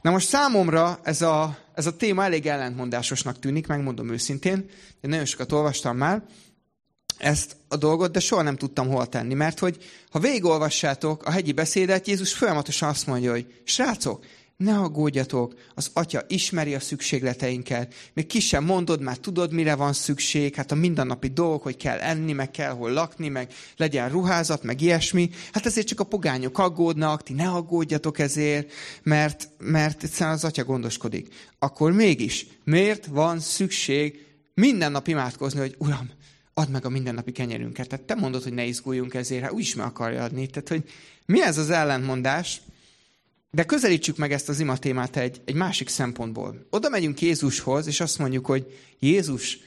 Na 0.00 0.10
most 0.10 0.28
számomra 0.28 1.00
ez 1.02 1.22
a, 1.22 1.58
ez 1.74 1.86
a 1.86 1.96
téma 1.96 2.24
elég 2.24 2.46
ellentmondásosnak 2.46 3.38
tűnik, 3.38 3.66
megmondom 3.66 4.10
őszintén, 4.10 4.56
én 5.00 5.10
nagyon 5.10 5.24
sokat 5.24 5.52
olvastam 5.52 5.96
már, 5.96 6.22
ezt 7.18 7.56
a 7.68 7.76
dolgot, 7.76 8.12
de 8.12 8.20
soha 8.20 8.42
nem 8.42 8.56
tudtam 8.56 8.88
hol 8.88 9.06
tenni, 9.06 9.34
mert 9.34 9.58
hogy 9.58 9.76
ha 10.10 10.18
végigolvassátok 10.18 11.24
a 11.24 11.30
hegyi 11.30 11.52
beszédet, 11.52 12.06
Jézus 12.06 12.32
folyamatosan 12.32 12.88
azt 12.88 13.06
mondja, 13.06 13.30
hogy 13.30 13.46
srácok, 13.64 14.24
ne 14.56 14.78
aggódjatok, 14.78 15.54
az 15.74 15.90
atya 15.92 16.24
ismeri 16.28 16.74
a 16.74 16.80
szükségleteinket, 16.80 17.94
még 18.14 18.26
ki 18.26 18.40
sem 18.40 18.64
mondod, 18.64 19.00
már 19.00 19.16
tudod, 19.16 19.52
mire 19.52 19.74
van 19.74 19.92
szükség, 19.92 20.54
hát 20.54 20.72
a 20.72 20.74
mindennapi 20.74 21.28
dolgok, 21.28 21.62
hogy 21.62 21.76
kell 21.76 21.98
enni, 21.98 22.32
meg 22.32 22.50
kell 22.50 22.72
hol 22.72 22.92
lakni, 22.92 23.28
meg 23.28 23.52
legyen 23.76 24.08
ruházat, 24.08 24.62
meg 24.62 24.80
ilyesmi. 24.80 25.30
Hát 25.52 25.66
ezért 25.66 25.86
csak 25.86 26.00
a 26.00 26.04
pogányok 26.04 26.58
aggódnak, 26.58 27.22
ti 27.22 27.32
ne 27.32 27.48
aggódjatok 27.48 28.18
ezért, 28.18 28.72
mert, 29.02 29.48
mert 29.58 30.02
egyszerűen 30.02 30.34
az 30.34 30.44
atya 30.44 30.64
gondoskodik. 30.64 31.34
Akkor 31.58 31.92
mégis, 31.92 32.46
miért 32.64 33.06
van 33.06 33.40
szükség 33.40 34.26
minden 34.54 34.92
nap 34.92 35.08
imádkozni, 35.08 35.60
hogy 35.60 35.74
Uram, 35.78 36.10
add 36.58 36.70
meg 36.70 36.84
a 36.84 36.88
mindennapi 36.88 37.32
kenyerünket. 37.32 37.88
Tehát 37.88 38.04
te 38.04 38.14
mondod, 38.14 38.42
hogy 38.42 38.52
ne 38.52 38.64
izguljunk 38.64 39.14
ezért, 39.14 39.42
hát 39.42 39.52
úgyis 39.52 39.74
meg 39.74 39.86
akarja 39.86 40.22
adni. 40.22 40.46
Tehát, 40.46 40.68
hogy 40.68 40.84
mi 41.26 41.42
ez 41.42 41.58
az 41.58 41.70
ellentmondás? 41.70 42.60
De 43.50 43.64
közelítsük 43.64 44.16
meg 44.16 44.32
ezt 44.32 44.48
az 44.48 44.60
ima 44.60 44.76
témát 44.76 45.16
egy, 45.16 45.40
egy 45.44 45.54
másik 45.54 45.88
szempontból. 45.88 46.66
Oda 46.70 46.88
megyünk 46.88 47.20
Jézushoz, 47.20 47.86
és 47.86 48.00
azt 48.00 48.18
mondjuk, 48.18 48.46
hogy 48.46 48.78
Jézus, 48.98 49.58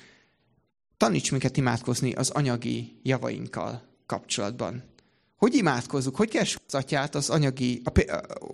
taníts 0.98 1.32
minket 1.32 1.58
imádkozni 1.58 2.14
az 2.14 2.30
anyagi 2.30 3.00
javainkkal 3.04 3.82
kapcsolatban. 4.06 4.84
Hogy 5.36 5.56
imádkozunk? 5.56 6.16
Hogy 6.16 6.30
kell 6.30 6.44
az 6.68 6.76
atyát 6.76 7.16
az 7.16 7.30
anyagi, 7.30 7.82
a 7.84 7.92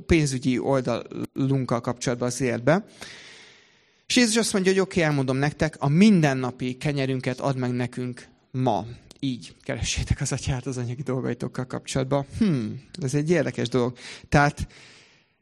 pénzügyi 0.05 0.59
oldalunkkal 0.59 1.81
kapcsolatban 1.81 2.27
az 2.27 2.41
életbe? 2.41 2.85
És 4.07 4.15
Jézus 4.15 4.35
azt 4.35 4.53
mondja, 4.53 4.71
hogy 4.71 4.81
oké, 4.81 4.99
okay, 4.99 5.09
elmondom 5.09 5.37
nektek, 5.37 5.75
a 5.79 5.87
mindennapi 5.87 6.77
kenyerünket 6.77 7.39
ad 7.39 7.57
meg 7.57 7.71
nekünk 7.71 8.27
ma. 8.51 8.85
Így 9.19 9.55
keressétek 9.61 10.21
az 10.21 10.31
atyát 10.31 10.65
az 10.65 10.77
anyagi 10.77 11.01
dolgaitokkal 11.01 11.65
kapcsolatban. 11.65 12.25
Hmm, 12.37 12.81
ez 13.01 13.13
egy 13.13 13.29
érdekes 13.29 13.69
dolog. 13.69 13.97
Tehát 14.29 14.67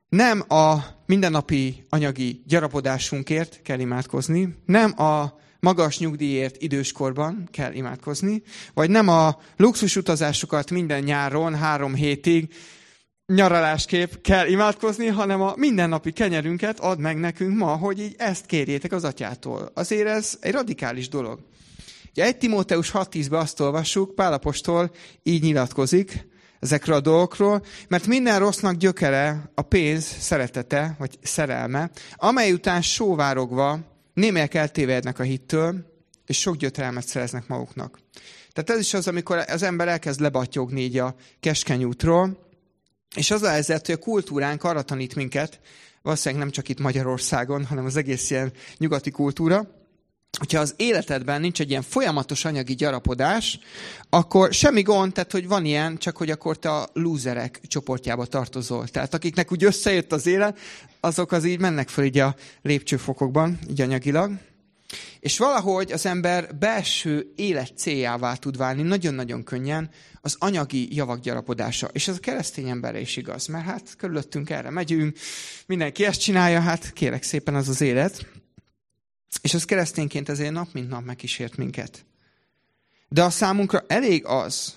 nem 0.09 0.43
a 0.47 0.77
mindennapi 1.05 1.85
anyagi 1.89 2.41
gyarapodásunkért 2.47 3.61
kell 3.61 3.79
imádkozni, 3.79 4.55
nem 4.65 4.99
a 4.99 5.39
magas 5.59 5.99
nyugdíjért 5.99 6.61
időskorban 6.61 7.47
kell 7.51 7.73
imádkozni, 7.73 8.41
vagy 8.73 8.89
nem 8.89 9.07
a 9.07 9.37
luxus 9.57 9.95
utazásokat 9.95 10.71
minden 10.71 11.03
nyáron 11.03 11.55
három 11.55 11.95
hétig 11.95 12.53
nyaraláskép 13.25 14.21
kell 14.21 14.47
imádkozni, 14.47 15.07
hanem 15.07 15.41
a 15.41 15.53
mindennapi 15.55 16.11
kenyerünket 16.11 16.79
ad 16.79 16.99
meg 16.99 17.17
nekünk 17.17 17.57
ma, 17.57 17.75
hogy 17.75 17.99
így 17.99 18.15
ezt 18.17 18.45
kérjétek 18.45 18.91
az 18.91 19.03
atyától. 19.03 19.71
Azért 19.73 20.07
ez 20.07 20.37
egy 20.41 20.51
radikális 20.51 21.09
dolog. 21.09 21.39
Ugye 22.09 22.23
1 22.23 22.37
Timóteus 22.37 22.91
6.10-ben 22.91 23.39
azt 23.39 23.59
olvassuk, 23.59 24.15
Pálapostól 24.15 24.91
így 25.23 25.41
nyilatkozik, 25.41 26.27
ezekről 26.59 26.95
a 26.95 27.01
dolgokról, 27.01 27.63
mert 27.87 28.07
minden 28.07 28.39
rossznak 28.39 28.75
gyökere 28.75 29.51
a 29.55 29.61
pénz 29.61 30.05
szeretete, 30.05 30.95
vagy 30.99 31.17
szerelme, 31.21 31.89
amely 32.15 32.51
után 32.51 32.81
sóvárogva 32.81 33.79
némelyek 34.13 34.53
eltévednek 34.53 35.19
a 35.19 35.23
hittől, 35.23 35.91
és 36.25 36.39
sok 36.39 36.55
gyötrelmet 36.55 37.07
szereznek 37.07 37.47
maguknak. 37.47 37.99
Tehát 38.51 38.69
ez 38.69 38.79
is 38.79 38.93
az, 38.93 39.07
amikor 39.07 39.43
az 39.47 39.63
ember 39.63 39.87
elkezd 39.87 40.19
lebatyogni 40.19 40.81
így 40.81 40.97
a 40.97 41.15
keskeny 41.39 41.83
útról, 41.83 42.37
és 43.15 43.31
az 43.31 43.41
a 43.41 43.49
helyzet, 43.49 43.85
hogy 43.85 43.95
a 43.95 44.03
kultúránk 44.03 44.63
arra 44.63 44.81
tanít 44.81 45.15
minket, 45.15 45.59
valószínűleg 46.01 46.43
nem 46.43 46.53
csak 46.53 46.69
itt 46.69 46.79
Magyarországon, 46.79 47.65
hanem 47.65 47.85
az 47.85 47.95
egész 47.95 48.29
ilyen 48.29 48.51
nyugati 48.77 49.11
kultúra, 49.11 49.67
hogyha 50.37 50.59
az 50.59 50.73
életedben 50.77 51.41
nincs 51.41 51.59
egy 51.59 51.69
ilyen 51.69 51.81
folyamatos 51.81 52.45
anyagi 52.45 52.75
gyarapodás, 52.75 53.59
akkor 54.09 54.53
semmi 54.53 54.81
gond, 54.81 55.13
tehát 55.13 55.31
hogy 55.31 55.47
van 55.47 55.65
ilyen, 55.65 55.97
csak 55.97 56.17
hogy 56.17 56.29
akkor 56.29 56.59
te 56.59 56.71
a 56.71 56.89
lúzerek 56.93 57.61
csoportjába 57.67 58.25
tartozol. 58.25 58.87
Tehát 58.87 59.13
akiknek 59.13 59.51
úgy 59.51 59.63
összejött 59.63 60.11
az 60.11 60.25
élet, 60.25 60.59
azok 60.99 61.31
az 61.31 61.45
így 61.45 61.59
mennek 61.59 61.89
föl 61.89 62.05
így 62.05 62.17
a 62.17 62.35
lépcsőfokokban, 62.61 63.59
így 63.69 63.81
anyagilag. 63.81 64.31
És 65.19 65.37
valahogy 65.37 65.91
az 65.91 66.05
ember 66.05 66.57
belső 66.57 67.33
élet 67.35 67.77
céljává 67.77 68.35
tud 68.35 68.57
válni 68.57 68.81
nagyon-nagyon 68.81 69.43
könnyen 69.43 69.89
az 70.21 70.35
anyagi 70.39 70.95
javak 70.95 71.19
gyarapodása. 71.19 71.87
És 71.87 72.07
ez 72.07 72.15
a 72.15 72.19
keresztény 72.19 72.69
emberre 72.69 72.99
is 72.99 73.17
igaz, 73.17 73.47
mert 73.47 73.65
hát 73.65 73.95
körülöttünk 73.97 74.49
erre 74.49 74.69
megyünk, 74.69 75.17
mindenki 75.65 76.05
ezt 76.05 76.21
csinálja, 76.21 76.59
hát 76.59 76.93
kérek 76.93 77.23
szépen 77.23 77.55
az 77.55 77.69
az 77.69 77.81
élet. 77.81 78.25
És 79.41 79.53
az 79.53 79.65
keresztényként 79.65 80.29
ezért 80.29 80.51
nap 80.51 80.73
mint 80.73 80.89
nap 80.89 81.05
megkísért 81.05 81.57
minket. 81.57 82.05
De 83.07 83.23
a 83.23 83.29
számunkra 83.29 83.83
elég 83.87 84.25
az, 84.25 84.75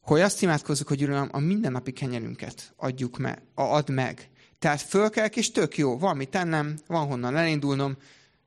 hogy 0.00 0.20
azt 0.20 0.42
imádkozzuk, 0.42 0.88
hogy 0.88 1.02
Uram, 1.02 1.28
a 1.32 1.38
mindennapi 1.38 1.92
kenyerünket 1.92 2.72
adjuk 2.76 3.18
me, 3.18 3.42
add 3.54 3.92
meg. 3.92 4.28
Tehát 4.58 4.80
fölkelk, 4.80 5.36
és 5.36 5.50
tök 5.50 5.76
jó, 5.76 5.98
van 5.98 6.16
mit 6.16 6.28
tennem, 6.28 6.78
van 6.86 7.06
honnan 7.06 7.36
elindulnom, 7.36 7.96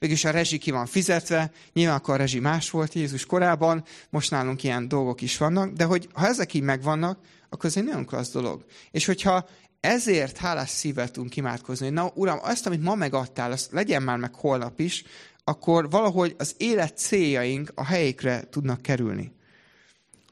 Végülis 0.02 0.26
a 0.26 0.32
rezsi 0.32 0.58
ki 0.58 0.72
van 0.72 0.86
fizetve, 0.86 1.52
nyilván 1.74 1.96
akkor 1.96 2.14
a 2.14 2.18
rezsi 2.18 2.40
más 2.40 2.70
volt 2.70 2.94
Jézus 2.94 3.26
korában, 3.26 3.84
most 4.10 4.32
nálunk 4.32 4.64
ilyen 4.64 4.88
dolgok 4.88 5.22
is 5.22 5.38
vannak, 5.38 5.74
de 5.74 5.84
hogy 5.84 6.08
ha 6.14 6.28
ezek 6.28 6.54
így 6.54 6.62
megvannak, 6.62 7.20
akkor 7.50 7.66
ez 7.66 7.78
egy 7.78 7.84
nagyon 7.84 8.06
klassz 8.06 8.32
dolog. 8.32 8.66
És 8.92 9.06
hogyha 9.06 9.48
ezért 9.80 10.38
hálás 10.38 10.70
szívvel 10.70 11.12
tudunk 11.12 11.36
imádkozni, 11.36 11.86
hogy 11.86 11.96
na 11.96 12.12
Uram, 12.14 12.40
azt, 12.42 12.66
amit 12.66 12.82
ma 12.82 12.96
megadtál, 12.96 13.52
azt 13.52 13.72
legyen 13.72 14.04
már 14.04 14.18
meg 14.18 14.36
holnap 14.36 14.80
is, 14.80 15.04
akkor 15.44 15.90
valahogy 15.90 16.36
az 16.38 16.56
élet 16.58 16.98
céljaink 16.98 17.72
a 17.76 17.86
helyékre 17.86 18.44
tudnak 18.50 18.82
kerülni. 18.82 19.34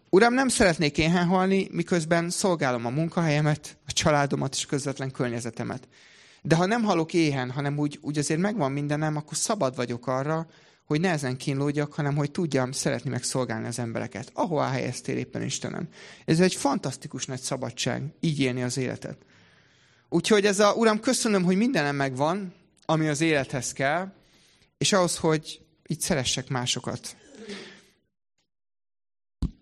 Uram, 0.10 0.34
nem 0.34 0.48
szeretnék 0.48 0.98
éhen 0.98 1.26
halni, 1.26 1.68
miközben 1.72 2.30
szolgálom 2.30 2.86
a 2.86 2.90
munkahelyemet, 2.90 3.78
a 3.88 3.92
családomat 3.92 4.54
és 4.56 4.66
közvetlen 4.66 5.12
környezetemet. 5.12 5.88
De 6.42 6.56
ha 6.56 6.66
nem 6.66 6.84
halok 6.84 7.14
éhen, 7.14 7.52
hanem 7.52 7.78
úgy, 7.78 8.00
úgy 8.02 8.18
azért 8.18 8.40
megvan 8.40 8.72
mindenem, 8.72 9.16
akkor 9.16 9.38
szabad 9.38 9.76
vagyok 9.76 10.08
arra, 10.08 10.48
hogy 10.86 11.00
ne 11.00 11.10
ezen 11.10 11.38
kínlódjak, 11.38 11.94
hanem 11.94 12.16
hogy 12.16 12.32
tudjam 12.32 12.72
szeretni 12.72 13.10
meg 13.10 13.24
szolgálni 13.24 13.68
az 13.68 13.80
embereket. 13.80 14.32
Ahová 14.34 14.70
helyeztél 14.70 15.18
éppen 15.18 15.42
Istenem. 15.42 15.88
Ez 16.26 16.40
egy 16.40 16.56
fantasztikus 16.56 17.26
nagy 17.26 17.40
szabadság, 17.40 18.04
így 18.20 18.40
élni 18.40 18.64
az 18.64 18.78
életet. 18.78 19.18
Úgyhogy 20.10 20.46
ez 20.46 20.60
a, 20.60 20.74
Uram, 20.74 21.00
köszönöm, 21.00 21.44
hogy 21.44 21.58
mindenem 21.58 21.96
megvan, 21.96 22.54
ami 22.86 23.08
az 23.08 23.22
élethez 23.22 23.74
kell, 23.74 24.14
és 24.78 24.94
ahhoz, 24.94 25.18
hogy 25.18 25.62
így 25.88 26.00
szeressek 26.00 26.50
másokat. 26.50 27.16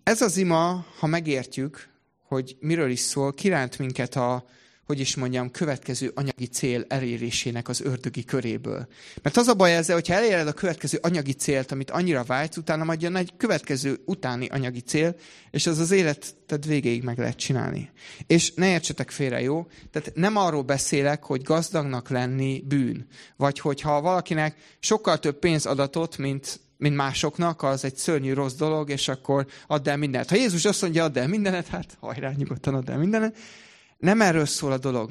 Ez 0.02 0.20
az 0.20 0.36
ima, 0.36 0.86
ha 0.98 1.06
megértjük, 1.06 1.88
hogy 2.26 2.56
miről 2.60 2.90
is 2.90 3.00
szól, 3.00 3.34
kiránt 3.34 3.78
minket 3.78 4.16
a, 4.16 4.44
hogy 4.88 5.00
is 5.00 5.16
mondjam, 5.16 5.50
következő 5.50 6.12
anyagi 6.14 6.46
cél 6.46 6.84
elérésének 6.88 7.68
az 7.68 7.80
ördögi 7.80 8.24
köréből. 8.24 8.88
Mert 9.22 9.36
az 9.36 9.48
a 9.48 9.54
baj 9.54 9.76
ezzel, 9.76 9.94
hogyha 9.94 10.14
eléred 10.14 10.46
a 10.46 10.52
következő 10.52 10.98
anyagi 11.02 11.32
célt, 11.32 11.72
amit 11.72 11.90
annyira 11.90 12.24
vágysz, 12.24 12.56
utána 12.56 12.84
majd 12.84 13.04
egy 13.04 13.32
következő 13.36 13.98
utáni 14.04 14.46
anyagi 14.46 14.80
cél, 14.80 15.16
és 15.50 15.66
az 15.66 15.78
az 15.78 15.90
életed 15.90 16.66
végéig 16.66 17.02
meg 17.02 17.18
lehet 17.18 17.36
csinálni. 17.36 17.90
És 18.26 18.52
ne 18.54 18.70
értsetek 18.70 19.10
félre, 19.10 19.40
jó? 19.40 19.66
Tehát 19.90 20.12
nem 20.14 20.36
arról 20.36 20.62
beszélek, 20.62 21.24
hogy 21.24 21.42
gazdagnak 21.42 22.08
lenni 22.08 22.64
bűn. 22.68 23.06
Vagy 23.36 23.58
hogyha 23.58 24.00
valakinek 24.00 24.56
sokkal 24.80 25.18
több 25.18 25.38
pénz 25.38 25.66
adatot, 25.66 26.18
mint 26.18 26.60
mint 26.76 26.96
másoknak, 26.96 27.62
az 27.62 27.84
egy 27.84 27.96
szörnyű 27.96 28.32
rossz 28.32 28.54
dolog, 28.54 28.90
és 28.90 29.08
akkor 29.08 29.46
add 29.66 29.88
el 29.88 29.96
mindent. 29.96 30.28
Ha 30.28 30.36
Jézus 30.36 30.64
azt 30.64 30.82
mondja, 30.82 31.04
add 31.04 31.18
el 31.18 31.28
mindenet, 31.28 31.66
hát 31.66 31.96
hajrá, 32.00 32.32
nyugodtan 32.36 32.74
add 32.74 32.90
el 32.90 32.98
mindenet. 32.98 33.36
Nem 33.98 34.20
erről 34.20 34.46
szól 34.46 34.72
a 34.72 34.78
dolog. 34.78 35.10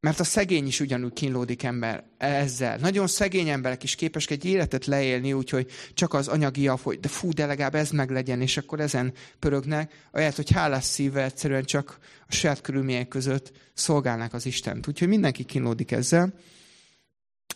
Mert 0.00 0.20
a 0.20 0.24
szegény 0.24 0.66
is 0.66 0.80
ugyanúgy 0.80 1.12
kínlódik 1.12 1.62
ember 1.62 2.04
ezzel. 2.18 2.76
Nagyon 2.76 3.06
szegény 3.06 3.48
emberek 3.48 3.82
is 3.82 3.94
képesek 3.94 4.30
egy 4.30 4.44
életet 4.44 4.86
leélni, 4.86 5.32
úgyhogy 5.32 5.70
csak 5.94 6.14
az 6.14 6.28
anyagi 6.28 6.62
jav, 6.62 6.80
hogy 6.82 7.00
de 7.00 7.08
fú, 7.08 7.32
de 7.32 7.46
legalább 7.46 7.74
ez 7.74 7.90
meg 7.90 8.10
legyen, 8.10 8.40
és 8.40 8.56
akkor 8.56 8.80
ezen 8.80 9.12
pörögnek, 9.38 10.08
ahelyett, 10.12 10.36
hogy 10.36 10.50
hálás 10.50 10.84
szívvel 10.84 11.24
egyszerűen 11.24 11.64
csak 11.64 11.98
a 12.28 12.32
saját 12.32 12.60
körülmények 12.60 13.08
között 13.08 13.52
szolgálnak 13.74 14.34
az 14.34 14.46
Istent. 14.46 14.88
Úgyhogy 14.88 15.08
mindenki 15.08 15.44
kínlódik 15.44 15.90
ezzel. 15.90 16.34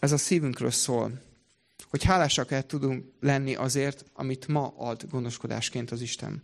Ez 0.00 0.12
a 0.12 0.16
szívünkről 0.16 0.70
szól, 0.70 1.12
hogy 1.88 2.04
hálásak 2.04 2.50
el 2.50 2.66
tudunk 2.66 3.04
lenni 3.20 3.54
azért, 3.54 4.04
amit 4.12 4.48
ma 4.48 4.74
ad 4.76 5.06
gondoskodásként 5.10 5.90
az 5.90 6.00
Isten. 6.00 6.42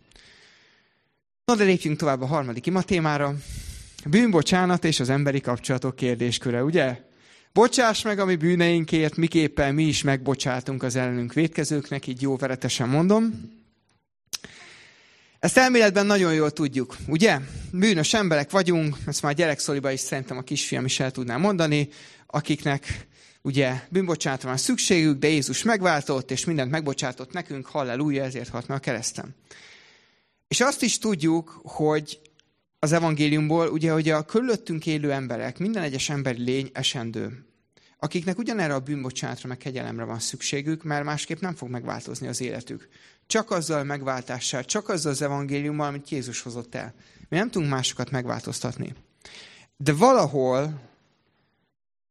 Na 1.45 1.55
de 1.55 1.63
lépjünk 1.63 1.97
tovább 1.97 2.21
a 2.21 2.25
harmadik 2.25 2.65
ima 2.65 2.81
témára. 2.81 3.35
Bűnbocsánat 4.05 4.83
és 4.83 4.99
az 4.99 5.09
emberi 5.09 5.41
kapcsolatok 5.41 5.95
kérdésköre, 5.95 6.63
ugye? 6.63 7.05
Bocsáss 7.53 8.01
meg 8.01 8.19
a 8.19 8.25
mi 8.25 8.35
bűneinkért, 8.35 9.15
miképpen 9.15 9.73
mi 9.73 9.83
is 9.83 10.01
megbocsátunk 10.01 10.83
az 10.83 10.95
ellenünk 10.95 11.33
védkezőknek, 11.33 12.07
így 12.07 12.21
jó 12.21 12.35
veretesen 12.35 12.89
mondom. 12.89 13.55
Ezt 15.39 15.57
elméletben 15.57 16.05
nagyon 16.05 16.33
jól 16.33 16.51
tudjuk, 16.51 16.95
ugye? 17.07 17.39
Bűnös 17.71 18.13
emberek 18.13 18.51
vagyunk, 18.51 18.97
ezt 19.05 19.21
már 19.21 19.33
gyerekszoliba 19.33 19.91
is 19.91 19.99
szerintem 19.99 20.37
a 20.37 20.41
kisfiam 20.41 20.85
is 20.85 20.99
el 20.99 21.11
tudná 21.11 21.37
mondani, 21.37 21.89
akiknek 22.27 23.07
ugye 23.41 23.81
bűnbocsánatra 23.89 24.47
van 24.47 24.57
szükségük, 24.57 25.19
de 25.19 25.27
Jézus 25.27 25.63
megváltott, 25.63 26.31
és 26.31 26.45
mindent 26.45 26.71
megbocsátott 26.71 27.31
nekünk, 27.31 27.65
halleluja, 27.65 28.23
ezért 28.23 28.51
meg 28.51 28.77
a 28.77 28.79
keresztem. 28.79 29.35
És 30.47 30.61
azt 30.61 30.81
is 30.81 30.97
tudjuk, 30.97 31.59
hogy 31.63 32.19
az 32.79 32.91
evangéliumból, 32.91 33.67
ugye, 33.67 33.91
hogy 33.91 34.09
a 34.09 34.25
körülöttünk 34.25 34.85
élő 34.85 35.11
emberek, 35.11 35.57
minden 35.57 35.83
egyes 35.83 36.09
emberi 36.09 36.43
lény 36.43 36.69
esendő, 36.73 37.45
akiknek 37.99 38.37
ugyanerre 38.37 38.73
a 38.73 38.79
bűnbocsánatra, 38.79 39.47
meg 39.47 39.57
kegyelemre 39.57 40.03
van 40.03 40.19
szükségük, 40.19 40.83
mert 40.83 41.03
másképp 41.03 41.39
nem 41.39 41.55
fog 41.55 41.69
megváltozni 41.69 42.27
az 42.27 42.41
életük. 42.41 42.87
Csak 43.27 43.51
azzal 43.51 43.83
megváltással, 43.83 44.63
csak 44.63 44.89
azzal 44.89 45.11
az 45.11 45.21
evangéliummal, 45.21 45.87
amit 45.87 46.09
Jézus 46.09 46.41
hozott 46.41 46.75
el. 46.75 46.93
Mi 47.29 47.37
nem 47.37 47.49
tudunk 47.49 47.71
másokat 47.71 48.11
megváltoztatni. 48.11 48.93
De 49.77 49.93
valahol 49.93 50.81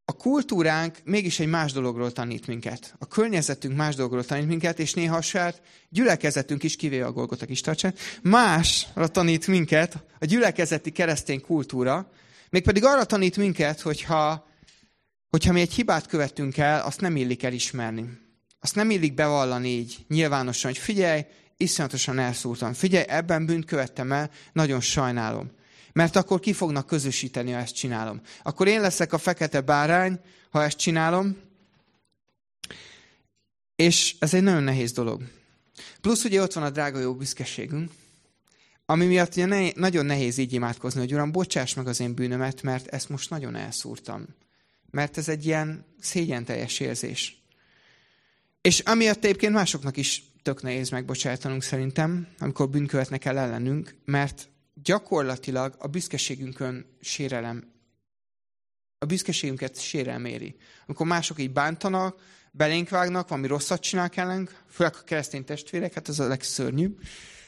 a 0.08 0.12
kultúránk 0.12 0.98
mégis 1.04 1.40
egy 1.40 1.48
más 1.48 1.72
dologról 1.72 2.12
tanít 2.12 2.46
minket. 2.46 2.94
A 2.98 3.06
környezetünk 3.06 3.76
más 3.76 3.94
dologról 3.94 4.24
tanít 4.24 4.46
minket, 4.46 4.78
és 4.78 4.94
néha 4.94 5.16
a 5.16 5.20
saját 5.20 5.62
gyülekezetünk 5.88 6.62
is, 6.62 6.76
kivéve 6.76 7.06
a 7.06 7.12
Golgota 7.12 7.46
kis 7.46 7.60
tartsát, 7.60 7.98
másra 8.22 9.08
tanít 9.08 9.46
minket, 9.46 10.04
a 10.18 10.24
gyülekezeti 10.24 10.90
keresztény 10.90 11.40
kultúra, 11.40 12.10
mégpedig 12.50 12.84
arra 12.84 13.04
tanít 13.04 13.36
minket, 13.36 13.80
hogyha, 13.80 14.46
hogyha 15.28 15.52
mi 15.52 15.60
egy 15.60 15.72
hibát 15.72 16.06
követünk 16.06 16.56
el, 16.56 16.80
azt 16.80 17.00
nem 17.00 17.16
illik 17.16 17.42
elismerni. 17.42 18.04
Azt 18.60 18.74
nem 18.74 18.90
illik 18.90 19.14
bevallani 19.14 19.68
így 19.68 20.04
nyilvánosan, 20.08 20.70
hogy 20.70 20.80
figyelj, 20.80 21.24
iszonyatosan 21.56 22.18
elszúrtam. 22.18 22.72
Figyelj, 22.72 23.04
ebben 23.08 23.46
bűnt 23.46 23.64
követtem 23.64 24.12
el, 24.12 24.30
nagyon 24.52 24.80
sajnálom. 24.80 25.50
Mert 25.96 26.16
akkor 26.16 26.40
ki 26.40 26.52
fognak 26.52 26.86
közösíteni, 26.86 27.50
ha 27.50 27.58
ezt 27.58 27.74
csinálom. 27.74 28.20
Akkor 28.42 28.68
én 28.68 28.80
leszek 28.80 29.12
a 29.12 29.18
fekete 29.18 29.60
bárány, 29.60 30.20
ha 30.50 30.62
ezt 30.62 30.76
csinálom. 30.76 31.36
És 33.76 34.16
ez 34.18 34.34
egy 34.34 34.42
nagyon 34.42 34.62
nehéz 34.62 34.92
dolog. 34.92 35.22
Plusz 36.00 36.24
ugye 36.24 36.42
ott 36.42 36.52
van 36.52 36.64
a 36.64 36.70
drága 36.70 36.98
jó 36.98 37.14
büszkeségünk, 37.14 37.90
ami 38.86 39.06
miatt 39.06 39.32
ugye 39.32 39.46
ne, 39.46 39.68
nagyon 39.74 40.06
nehéz 40.06 40.38
így 40.38 40.52
imádkozni, 40.52 41.00
hogy 41.00 41.12
Uram, 41.12 41.32
bocsáss 41.32 41.74
meg 41.74 41.86
az 41.86 42.00
én 42.00 42.14
bűnömet, 42.14 42.62
mert 42.62 42.86
ezt 42.86 43.08
most 43.08 43.30
nagyon 43.30 43.54
elszúrtam. 43.54 44.26
Mert 44.90 45.18
ez 45.18 45.28
egy 45.28 45.46
ilyen 45.46 45.84
szégyen 46.00 46.44
teljes 46.44 46.80
érzés. 46.80 47.42
És 48.60 48.78
amiatt 48.78 49.24
egyébként 49.24 49.52
másoknak 49.52 49.96
is 49.96 50.24
tök 50.42 50.62
nehéz 50.62 50.88
megbocsájtanunk 50.88 51.62
szerintem, 51.62 52.28
amikor 52.38 52.68
bűnkövetnek 52.68 53.24
el 53.24 53.38
ellenünk, 53.38 53.94
mert 54.04 54.48
gyakorlatilag 54.86 55.74
a 55.78 55.86
büszkeségünkön 55.86 56.96
sérelem, 57.00 57.72
a 58.98 59.06
büszkeségünket 59.06 59.80
sérelem 59.80 60.24
éri. 60.24 60.56
Amikor 60.86 61.06
mások 61.06 61.40
így 61.40 61.52
bántanak, 61.52 62.20
belénk 62.50 62.88
vágnak, 62.88 63.28
valami 63.28 63.46
rosszat 63.46 63.80
csinálnak 63.80 64.16
ellenünk, 64.16 64.62
főleg 64.70 64.94
a 64.94 65.04
keresztény 65.04 65.44
testvérek, 65.44 65.94
hát 65.94 66.08
az 66.08 66.20
a 66.20 66.26
legszörnyűbb, 66.26 66.98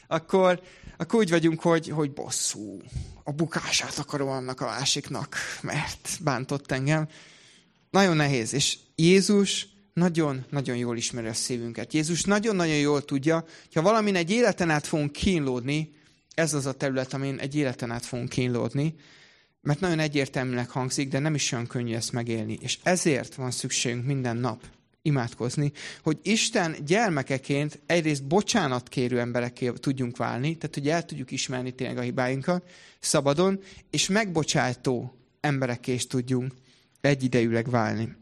akkor, 0.07 0.61
akkor 0.97 1.19
úgy 1.19 1.29
vagyunk, 1.29 1.61
hogy, 1.61 1.89
hogy 1.89 2.13
bosszú, 2.13 2.81
a 3.23 3.31
bukását 3.31 3.97
akarom 3.97 4.27
annak 4.27 4.61
a 4.61 4.65
másiknak, 4.65 5.35
mert 5.61 6.17
bántott 6.21 6.71
engem. 6.71 7.07
Nagyon 7.89 8.15
nehéz, 8.15 8.53
és 8.53 8.77
Jézus 8.95 9.67
nagyon-nagyon 9.93 10.77
jól 10.77 10.97
ismeri 10.97 11.27
a 11.27 11.33
szívünket. 11.33 11.93
Jézus 11.93 12.23
nagyon-nagyon 12.23 12.77
jól 12.77 13.05
tudja, 13.05 13.39
hogy 13.39 13.73
ha 13.73 13.81
valamin 13.81 14.15
egy 14.15 14.31
életen 14.31 14.69
át 14.69 14.87
fogunk 14.87 15.11
kínlódni, 15.11 15.97
ez 16.35 16.53
az 16.53 16.65
a 16.65 16.73
terület, 16.73 17.13
amin 17.13 17.37
egy 17.37 17.55
életen 17.55 17.91
át 17.91 18.05
fogunk 18.05 18.29
kínlódni, 18.29 18.95
mert 19.61 19.79
nagyon 19.79 19.99
egyértelműnek 19.99 20.69
hangzik, 20.69 21.09
de 21.09 21.19
nem 21.19 21.35
is 21.35 21.51
olyan 21.51 21.67
könnyű 21.67 21.93
ezt 21.93 22.11
megélni. 22.11 22.57
És 22.61 22.79
ezért 22.83 23.35
van 23.35 23.51
szükségünk 23.51 24.05
minden 24.05 24.37
nap 24.37 24.63
imádkozni, 25.01 25.71
hogy 26.03 26.19
Isten 26.21 26.75
gyermekeként 26.85 27.79
egyrészt 27.85 28.27
bocsánatkérő 28.27 29.19
emberekké 29.19 29.69
tudjunk 29.69 30.17
válni, 30.17 30.57
tehát 30.57 30.75
hogy 30.75 30.89
el 30.89 31.05
tudjuk 31.05 31.31
ismerni 31.31 31.71
tényleg 31.71 31.97
a 31.97 32.01
hibáinkat 32.01 32.63
szabadon, 32.99 33.59
és 33.89 34.07
megbocsátó 34.07 35.17
emberekké 35.41 35.93
is 35.93 36.07
tudjunk 36.07 36.53
egyidejűleg 37.01 37.69
válni. 37.69 38.15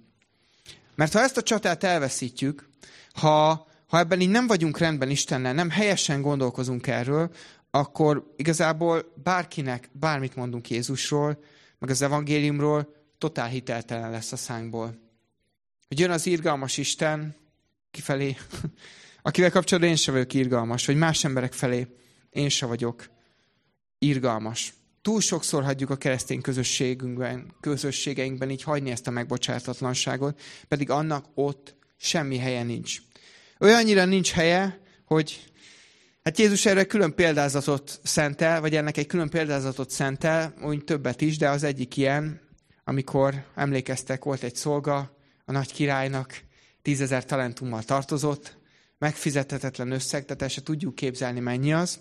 Mert 0.95 1.13
ha 1.13 1.21
ezt 1.21 1.37
a 1.37 1.43
csatát 1.43 1.83
elveszítjük, 1.83 2.69
ha, 3.13 3.67
ha 3.87 3.99
ebben 3.99 4.21
így 4.21 4.29
nem 4.29 4.47
vagyunk 4.47 4.77
rendben 4.77 5.09
Istennel, 5.09 5.53
nem 5.53 5.69
helyesen 5.69 6.21
gondolkozunk 6.21 6.87
erről, 6.87 7.31
akkor 7.71 8.33
igazából 8.35 9.13
bárkinek 9.23 9.89
bármit 9.91 10.35
mondunk 10.35 10.69
Jézusról, 10.69 11.43
meg 11.79 11.89
az 11.89 12.01
evangéliumról, 12.01 12.95
totál 13.17 13.47
hiteltelen 13.47 14.11
lesz 14.11 14.31
a 14.31 14.37
szánkból. 14.37 14.99
Hogy 15.87 15.99
jön 15.99 16.11
az 16.11 16.25
irgalmas 16.25 16.77
Isten 16.77 17.35
kifelé, 17.91 18.37
akivel 19.21 19.51
kapcsolatban 19.51 19.91
én 19.91 19.97
sem 19.97 20.13
vagyok 20.13 20.33
irgalmas, 20.33 20.85
vagy 20.85 20.95
más 20.95 21.23
emberek 21.23 21.53
felé 21.53 21.87
én 22.29 22.49
sem 22.49 22.69
vagyok 22.69 23.09
irgalmas. 23.99 24.73
Túl 25.01 25.21
sokszor 25.21 25.63
hagyjuk 25.63 25.89
a 25.89 25.95
keresztény 25.95 26.41
közösségünkben, 26.41 27.55
közösségeinkben 27.59 28.49
így 28.49 28.63
hagyni 28.63 28.91
ezt 28.91 29.07
a 29.07 29.11
megbocsátatlanságot, 29.11 30.41
pedig 30.67 30.89
annak 30.89 31.25
ott 31.33 31.75
semmi 31.97 32.37
helye 32.37 32.63
nincs. 32.63 32.97
Olyannyira 33.59 34.05
nincs 34.05 34.31
helye, 34.31 34.81
hogy 35.05 35.51
Hát 36.27 36.37
Jézus 36.37 36.65
erre 36.65 36.83
külön 36.83 37.15
példázatot 37.15 37.99
szentel, 38.03 38.61
vagy 38.61 38.75
ennek 38.75 38.97
egy 38.97 39.07
külön 39.07 39.29
példázatot 39.29 39.89
szentel, 39.89 40.53
úgy 40.61 40.83
többet 40.83 41.21
is, 41.21 41.37
de 41.37 41.49
az 41.49 41.63
egyik 41.63 41.97
ilyen, 41.97 42.41
amikor 42.83 43.45
emlékeztek, 43.55 44.23
volt 44.23 44.43
egy 44.43 44.55
szolga, 44.55 45.17
a 45.45 45.51
nagy 45.51 45.73
királynak 45.73 46.41
tízezer 46.81 47.25
talentummal 47.25 47.83
tartozott, 47.83 48.57
megfizethetetlen 48.97 49.91
összeg, 49.91 50.25
tehát 50.25 50.41
el 50.41 50.47
se 50.47 50.61
tudjuk 50.61 50.95
képzelni, 50.95 51.39
mennyi 51.39 51.73
az, 51.73 51.99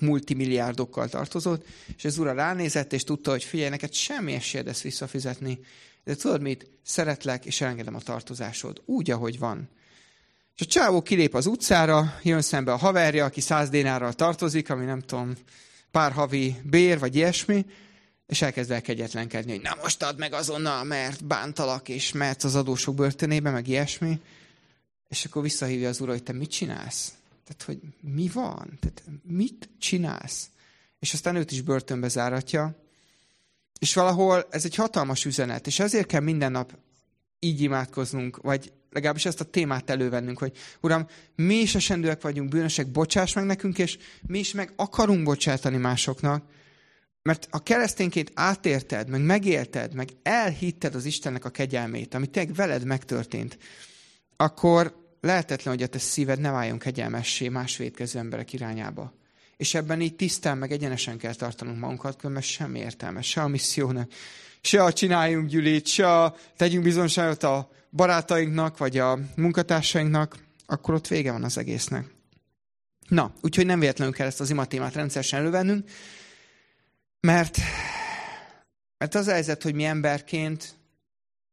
multimilliárdokkal 0.00 1.08
tartozott, 1.08 1.66
és 1.96 2.04
az 2.04 2.18
ura 2.18 2.32
ránézett, 2.32 2.92
és 2.92 3.04
tudta, 3.04 3.30
hogy 3.30 3.44
figyelj, 3.44 3.70
neked 3.70 3.92
semmi 3.92 4.32
esélyed 4.32 4.68
ezt 4.68 4.82
visszafizetni, 4.82 5.58
de 6.04 6.14
tudod 6.14 6.40
mit? 6.40 6.70
Szeretlek, 6.82 7.44
és 7.44 7.60
elengedem 7.60 7.94
a 7.94 8.00
tartozásod, 8.00 8.82
úgy, 8.84 9.10
ahogy 9.10 9.38
van. 9.38 9.68
És 10.56 10.60
a 10.60 10.64
csávó 10.64 11.02
kilép 11.02 11.34
az 11.34 11.46
utcára, 11.46 12.18
jön 12.22 12.42
szembe 12.42 12.72
a 12.72 12.76
haverja, 12.76 13.24
aki 13.24 13.40
száz 13.40 13.68
dénárral 13.68 14.12
tartozik, 14.12 14.70
ami 14.70 14.84
nem 14.84 15.00
tudom, 15.00 15.32
pár 15.90 16.12
havi 16.12 16.56
bér, 16.62 16.98
vagy 16.98 17.16
ilyesmi, 17.16 17.66
és 18.26 18.42
elkezd 18.42 18.70
el 18.70 18.80
kegyetlenkedni, 18.80 19.50
hogy 19.50 19.62
na 19.62 19.76
most 19.82 20.02
add 20.02 20.18
meg 20.18 20.32
azonnal, 20.32 20.84
mert 20.84 21.24
bántalak, 21.24 21.88
és 21.88 22.12
mehetsz 22.12 22.44
az 22.44 22.54
adósok 22.54 22.94
börtönébe, 22.94 23.50
meg 23.50 23.68
ilyesmi. 23.68 24.20
És 25.08 25.24
akkor 25.24 25.42
visszahívja 25.42 25.88
az 25.88 26.00
ura, 26.00 26.12
hogy 26.12 26.22
te 26.22 26.32
mit 26.32 26.50
csinálsz? 26.50 27.12
Tehát, 27.44 27.62
hogy 27.62 27.78
mi 28.00 28.28
van? 28.28 28.78
Tehát, 28.80 29.02
mit 29.22 29.68
csinálsz? 29.78 30.48
És 30.98 31.12
aztán 31.12 31.36
őt 31.36 31.52
is 31.52 31.60
börtönbe 31.60 32.08
záratja. 32.08 32.74
És 33.78 33.94
valahol 33.94 34.46
ez 34.50 34.64
egy 34.64 34.74
hatalmas 34.74 35.24
üzenet, 35.24 35.66
és 35.66 35.78
ezért 35.78 36.06
kell 36.06 36.20
minden 36.20 36.52
nap 36.52 36.76
így 37.38 37.60
imádkoznunk, 37.60 38.36
vagy 38.36 38.72
legalábbis 38.94 39.24
ezt 39.24 39.40
a 39.40 39.44
témát 39.44 39.90
elővennünk, 39.90 40.38
hogy 40.38 40.52
Uram, 40.80 41.06
mi 41.36 41.54
is 41.54 41.74
esendőek 41.74 42.22
vagyunk, 42.22 42.48
bűnösek, 42.48 42.90
bocsáss 42.90 43.32
meg 43.32 43.44
nekünk, 43.44 43.78
és 43.78 43.98
mi 44.26 44.38
is 44.38 44.52
meg 44.52 44.72
akarunk 44.76 45.24
bocsátani 45.24 45.76
másoknak, 45.76 46.44
mert 47.22 47.48
a 47.50 47.62
keresztényként 47.62 48.30
átérted, 48.34 49.08
meg 49.08 49.20
megélted, 49.20 49.94
meg 49.94 50.08
elhitted 50.22 50.94
az 50.94 51.04
Istennek 51.04 51.44
a 51.44 51.50
kegyelmét, 51.50 52.14
ami 52.14 52.26
tényleg 52.26 52.54
veled 52.54 52.84
megtörtént, 52.84 53.58
akkor 54.36 54.96
lehetetlen, 55.20 55.74
hogy 55.74 55.82
a 55.82 55.86
te 55.86 55.98
szíved 55.98 56.40
ne 56.40 56.50
váljon 56.50 56.78
kegyelmessé 56.78 57.48
más 57.48 57.76
védkező 57.76 58.18
emberek 58.18 58.52
irányába. 58.52 59.12
És 59.64 59.74
ebben 59.74 60.00
így 60.00 60.16
tisztán, 60.16 60.58
meg 60.58 60.72
egyenesen 60.72 61.18
kell 61.18 61.34
tartanunk 61.34 61.78
magunkat, 61.78 62.16
különben 62.16 62.42
semmi 62.42 62.78
értelme, 62.78 63.22
se 63.22 63.42
a 63.42 63.48
missziónak, 63.48 64.12
se 64.60 64.82
a 64.82 64.92
csináljunk 64.92 65.48
gyűlét, 65.48 65.86
se 65.86 66.22
a 66.22 66.36
tegyünk 66.56 66.84
bizonságot 66.84 67.42
a 67.42 67.70
barátainknak, 67.90 68.78
vagy 68.78 68.98
a 68.98 69.18
munkatársainknak, 69.36 70.36
akkor 70.66 70.94
ott 70.94 71.06
vége 71.06 71.32
van 71.32 71.44
az 71.44 71.58
egésznek. 71.58 72.06
Na, 73.08 73.32
úgyhogy 73.40 73.66
nem 73.66 73.80
véletlenül 73.80 74.14
kell 74.14 74.26
ezt 74.26 74.40
az 74.40 74.50
imatémát 74.50 74.94
rendszeresen 74.94 75.40
elővennünk, 75.40 75.90
mert, 77.20 77.58
mert 78.98 79.14
az 79.14 79.26
a 79.26 79.32
helyzet, 79.32 79.62
hogy 79.62 79.74
mi 79.74 79.84
emberként, 79.84 80.74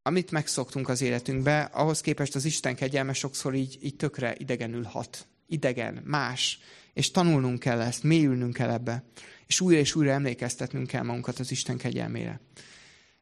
amit 0.02 0.32
megszoktunk 0.32 0.90
az 0.90 1.02
életünkbe, 1.02 1.62
ahhoz 1.62 2.02
képest 2.02 2.36
az 2.36 2.46
Isten 2.46 2.76
kegyelme 2.76 3.14
sokszor 3.14 3.54
így, 3.54 3.78
így 3.82 3.96
tökre 3.96 4.36
idegenül 4.38 4.84
hat. 4.84 5.28
Idegen, 5.52 6.02
más. 6.06 6.60
És 6.94 7.12
tanulnunk 7.12 7.60
kell 7.60 7.82
ezt, 7.82 8.04
mélyülnünk 8.04 8.54
kell 8.54 8.70
ebbe. 8.70 9.04
És 9.48 9.62
újra 9.62 9.80
és 9.80 9.96
újra 9.96 10.12
emlékeztetnünk 10.12 10.88
kell 10.88 11.04
magunkat 11.04 11.40
az 11.40 11.52
Isten 11.52 11.78
kegyelmére. 11.78 12.40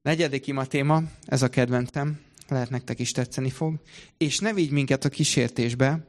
Negyedik 0.02 0.48
ima 0.48 0.66
téma, 0.66 1.04
ez 1.26 1.42
a 1.42 1.50
kedventem, 1.50 2.20
lehet 2.48 2.70
nektek 2.70 3.00
is 3.00 3.12
tetszeni 3.12 3.50
fog. 3.50 3.80
És 4.18 4.40
ne 4.40 4.54
vigy 4.54 4.72
minket 4.72 5.06
a 5.06 5.10
kísértésbe, 5.10 6.08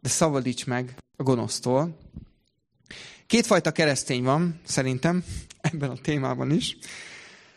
de 0.00 0.08
szabadíts 0.08 0.66
meg 0.66 0.96
a 1.16 1.22
gonosztól. 1.22 1.98
Kétfajta 3.26 3.70
keresztény 3.70 4.22
van, 4.22 4.60
szerintem, 4.64 5.24
ebben 5.60 5.90
a 5.90 5.96
témában 5.96 6.50
is. 6.50 6.76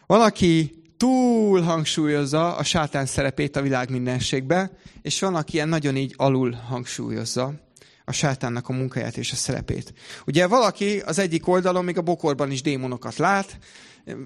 Valaki 0.05 0.83
túl 0.97 1.61
hangsúlyozza 1.61 2.55
a 2.55 2.63
sátán 2.63 3.05
szerepét 3.05 3.55
a 3.55 3.61
világ 3.61 3.89
mindenségbe, 3.89 4.71
és 5.01 5.19
van, 5.19 5.35
aki 5.35 5.53
ilyen 5.53 5.69
nagyon 5.69 5.95
így 5.95 6.13
alul 6.17 6.51
hangsúlyozza. 6.51 7.64
A 8.05 8.11
sátánnak 8.11 8.69
a 8.69 8.73
munkáját 8.73 9.17
és 9.17 9.31
a 9.31 9.35
szerepét. 9.35 9.93
Ugye 10.25 10.47
valaki 10.47 10.99
az 11.05 11.19
egyik 11.19 11.47
oldalon 11.47 11.83
még 11.83 11.97
a 11.97 12.01
bokorban 12.01 12.51
is 12.51 12.61
démonokat 12.61 13.17
lát, 13.17 13.57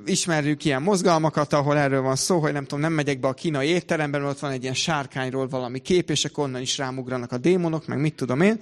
ismerjük 0.06 0.66
ilyen 0.66 0.82
mozgalmakat, 0.82 1.54
ahol 1.54 1.78
erről 1.78 2.02
van 2.02 2.16
szó, 2.16 2.40
hogy 2.40 2.54
nem 2.54 2.64
tudom, 2.64 2.80
nem 2.80 2.94
megyek 2.94 3.20
be 3.20 3.28
a 3.28 3.34
kínai 3.34 3.68
étteremben, 3.68 4.24
ott 4.24 4.40
van 4.40 4.52
egy 4.52 4.62
ilyen 4.62 4.74
sárkányról 4.74 5.48
valami 5.48 5.80
kép, 5.80 6.10
és 6.10 6.26
akkor 6.26 6.44
onnan 6.44 6.62
is 6.62 6.78
rámugranak 6.78 7.32
a 7.32 7.38
démonok, 7.38 7.88
meg 7.88 8.00
mit 8.00 8.16
tudom 8.16 8.42
én. 8.42 8.60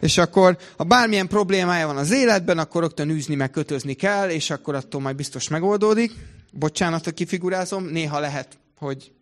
És 0.00 0.18
akkor, 0.18 0.58
ha 0.76 0.84
bármilyen 0.84 1.28
problémája 1.28 1.86
van 1.86 1.96
az 1.96 2.10
életben, 2.10 2.58
akkor 2.58 2.82
rögtön 2.82 3.10
űzni, 3.10 3.34
meg 3.34 3.50
kötözni 3.50 3.94
kell, 3.94 4.28
és 4.28 4.50
akkor 4.50 4.74
attól 4.74 5.00
majd 5.00 5.16
biztos 5.16 5.48
megoldódik. 5.48 6.12
Bocsánat, 6.52 7.04
hogy 7.04 7.14
kifigurázom, 7.14 7.84
néha 7.84 8.20
lehet, 8.20 8.58
hogy 8.78 9.12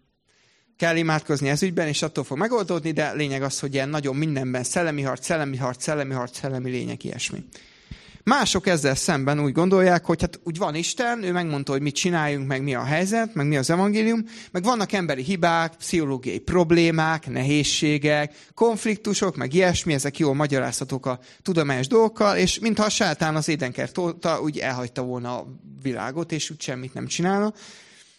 kell 0.79 0.97
imádkozni 0.97 1.49
ez 1.49 1.63
ügyben, 1.63 1.89
és 1.89 2.03
attól 2.03 2.25
fog 2.25 2.39
megoldódni, 2.39 2.91
de 2.91 3.13
lényeg 3.13 3.43
az, 3.43 3.61
hogy 3.61 3.75
ilyen 3.75 3.89
nagyon 3.89 4.17
mindenben 4.17 4.63
szellemi 4.63 5.03
harc, 5.03 5.25
szellemi 5.25 5.57
harc, 5.57 5.83
szellemi 5.83 6.15
harc, 6.15 6.39
szellemi 6.39 6.71
lények, 6.71 7.05
ilyesmi. 7.05 7.45
Mások 8.23 8.67
ezzel 8.67 8.95
szemben 8.95 9.41
úgy 9.41 9.53
gondolják, 9.53 10.05
hogy 10.05 10.21
hát 10.21 10.41
úgy 10.43 10.59
van 10.59 10.75
Isten, 10.75 11.23
ő 11.23 11.33
megmondta, 11.33 11.73
hogy 11.73 11.81
mit 11.81 11.95
csináljunk, 11.95 12.47
meg 12.47 12.63
mi 12.63 12.75
a 12.75 12.85
helyzet, 12.85 13.35
meg 13.35 13.47
mi 13.47 13.57
az 13.57 13.71
evangélium, 13.71 14.25
meg 14.51 14.63
vannak 14.63 14.93
emberi 14.93 15.23
hibák, 15.23 15.77
pszichológiai 15.77 16.39
problémák, 16.39 17.31
nehézségek, 17.31 18.35
konfliktusok, 18.55 19.37
meg 19.37 19.55
ilyesmi, 19.55 19.95
ezek 19.95 20.19
jól 20.19 20.35
magyarázhatók 20.35 21.07
a 21.07 21.19
tudományos 21.43 21.87
dolgokkal, 21.87 22.37
és 22.37 22.59
mintha 22.59 22.85
a 22.85 22.89
sátán 22.89 23.37
az 23.37 23.49
édenkert 23.49 23.99
óta 23.99 24.41
úgy 24.41 24.59
elhagyta 24.59 25.03
volna 25.03 25.39
a 25.39 25.47
világot, 25.83 26.33
és 26.33 26.51
úgy 26.51 26.61
semmit 26.61 26.95
nem 26.95 27.07
csinálna. 27.07 27.53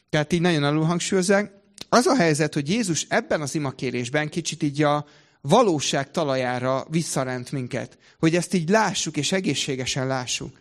Tehát 0.10 0.34
így 0.34 0.42
nagyon 0.42 0.64
alul 0.64 0.84
hangsúlyozzák. 0.84 1.59
Az 1.90 2.06
a 2.06 2.16
helyzet, 2.16 2.54
hogy 2.54 2.70
Jézus 2.70 3.06
ebben 3.10 3.42
az 3.42 3.56
imakérésben 3.56 4.30
kicsit 4.30 4.64
így 4.64 4.84
a 4.84 5.06
valóság 5.42 6.12
talajára 6.12 6.86
visszarent 6.90 7.52
minket, 7.52 7.98
hogy 8.20 8.36
ezt 8.36 8.54
így 8.54 8.70
lássuk, 8.70 9.18
és 9.18 9.32
egészségesen 9.32 10.08
lássuk. 10.08 10.58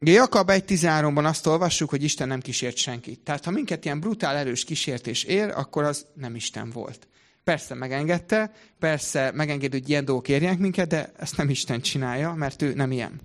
Ugye 0.00 0.12
Jakab 0.12 0.50
1.13-ban 0.50 1.24
azt 1.24 1.46
olvassuk, 1.46 1.90
hogy 1.90 2.02
Isten 2.02 2.28
nem 2.28 2.40
kísért 2.40 2.76
senkit. 2.76 3.20
Tehát 3.20 3.44
ha 3.44 3.50
minket 3.50 3.84
ilyen 3.84 4.00
brutál 4.00 4.36
erős 4.36 4.64
kísértés 4.64 5.24
ér, 5.24 5.48
akkor 5.48 5.84
az 5.84 6.06
nem 6.14 6.34
Isten 6.34 6.70
volt. 6.70 7.08
Persze 7.44 7.74
megengedte, 7.74 8.52
persze 8.78 9.30
megengedő, 9.34 9.78
hogy 9.78 9.88
ilyen 9.88 10.04
dolgok 10.04 10.28
érjenek 10.28 10.58
minket, 10.58 10.88
de 10.88 11.12
ezt 11.18 11.36
nem 11.36 11.50
Isten 11.50 11.80
csinálja, 11.80 12.34
mert 12.34 12.62
ő 12.62 12.74
nem 12.74 12.92
ilyen. 12.92 13.20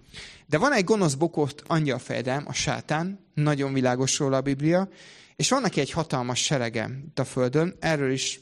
De 0.47 0.57
van 0.57 0.73
egy 0.73 0.83
gonosz 0.83 1.13
bokott 1.13 1.63
angyalfejdem, 1.67 2.43
a 2.47 2.53
sátán, 2.53 3.25
nagyon 3.33 3.73
világos 3.73 4.17
róla 4.17 4.37
a 4.37 4.41
Biblia, 4.41 4.89
és 5.35 5.49
van 5.49 5.61
neki 5.61 5.79
egy 5.79 5.91
hatalmas 5.91 6.43
serege 6.43 6.89
itt 7.05 7.19
a 7.19 7.25
Földön, 7.25 7.75
erről 7.79 8.11
is 8.11 8.39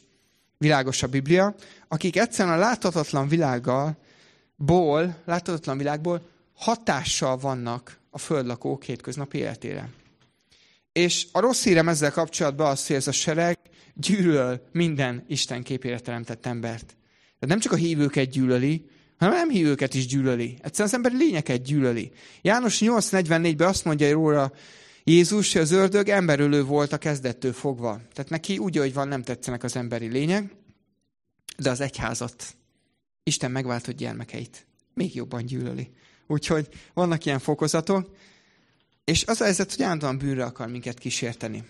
világos 0.58 1.04
a 1.04 1.08
Biblia, 1.08 1.56
akik 1.88 2.18
egyszerűen 2.18 2.56
a 2.56 2.60
láthatatlan 2.60 3.28
világgal, 3.28 3.98
ból, 4.56 5.16
láthatatlan 5.26 5.78
világból 5.78 6.22
hatással 6.54 7.38
vannak 7.38 8.00
a 8.10 8.18
földlakók 8.18 8.84
hétköznapi 8.84 9.38
életére. 9.38 9.90
És 10.92 11.28
a 11.32 11.40
rossz 11.40 11.64
hírem 11.64 11.90
ezzel 11.90 12.12
kapcsolatban 12.12 12.68
az, 12.68 12.88
hogy 12.88 12.96
ez 12.96 13.08
a 13.08 13.12
sereg 13.12 13.58
gyűlöl 13.94 14.68
minden 14.72 15.26
Isten 15.28 15.64
képére 15.64 16.00
teremtett 16.00 16.46
embert. 16.46 16.86
Tehát 16.86 17.48
nem 17.48 17.60
csak 17.60 17.72
a 17.72 17.76
hívőket 17.76 18.30
gyűlöli, 18.30 18.86
hanem 19.18 19.36
nem 19.36 19.50
hívőket 19.50 19.94
is 19.94 20.08
gyűlöli. 20.08 20.58
Egyszerűen 20.62 20.88
az 20.88 20.94
ember 20.94 21.12
lényeket 21.12 21.64
gyűlöli. 21.64 22.12
János 22.42 22.80
8.44-ben 22.80 23.68
azt 23.68 23.86
mondja 23.86 24.12
róla 24.12 24.52
Jézus, 25.10 25.56
az 25.56 25.72
ördög 25.72 26.10
emberölő 26.10 26.64
volt 26.64 26.94
a 26.94 26.98
kezdettől 26.98 27.54
fogva. 27.54 28.02
Tehát 28.14 28.30
neki 28.30 28.58
úgy, 28.58 28.78
hogy 28.78 28.94
van, 28.94 29.08
nem 29.08 29.24
tetszenek 29.24 29.64
az 29.64 29.76
emberi 29.76 30.08
lények, 30.08 30.56
de 31.58 31.70
az 31.70 31.82
egyházat, 31.82 32.56
Isten 33.24 33.52
megváltott 33.52 33.96
gyermekeit 33.96 34.66
még 34.94 35.16
jobban 35.16 35.46
gyűlöli. 35.46 35.92
Úgyhogy 36.28 36.68
vannak 36.94 37.26
ilyen 37.26 37.40
fokozatok, 37.40 38.16
és 39.04 39.24
az 39.26 39.42
a 39.42 39.44
helyzet, 39.44 39.76
hogy 39.76 39.84
állandóan 39.84 40.18
bűnre 40.18 40.44
akar 40.44 40.68
minket 40.68 41.00
kísérteni. 41.00 41.64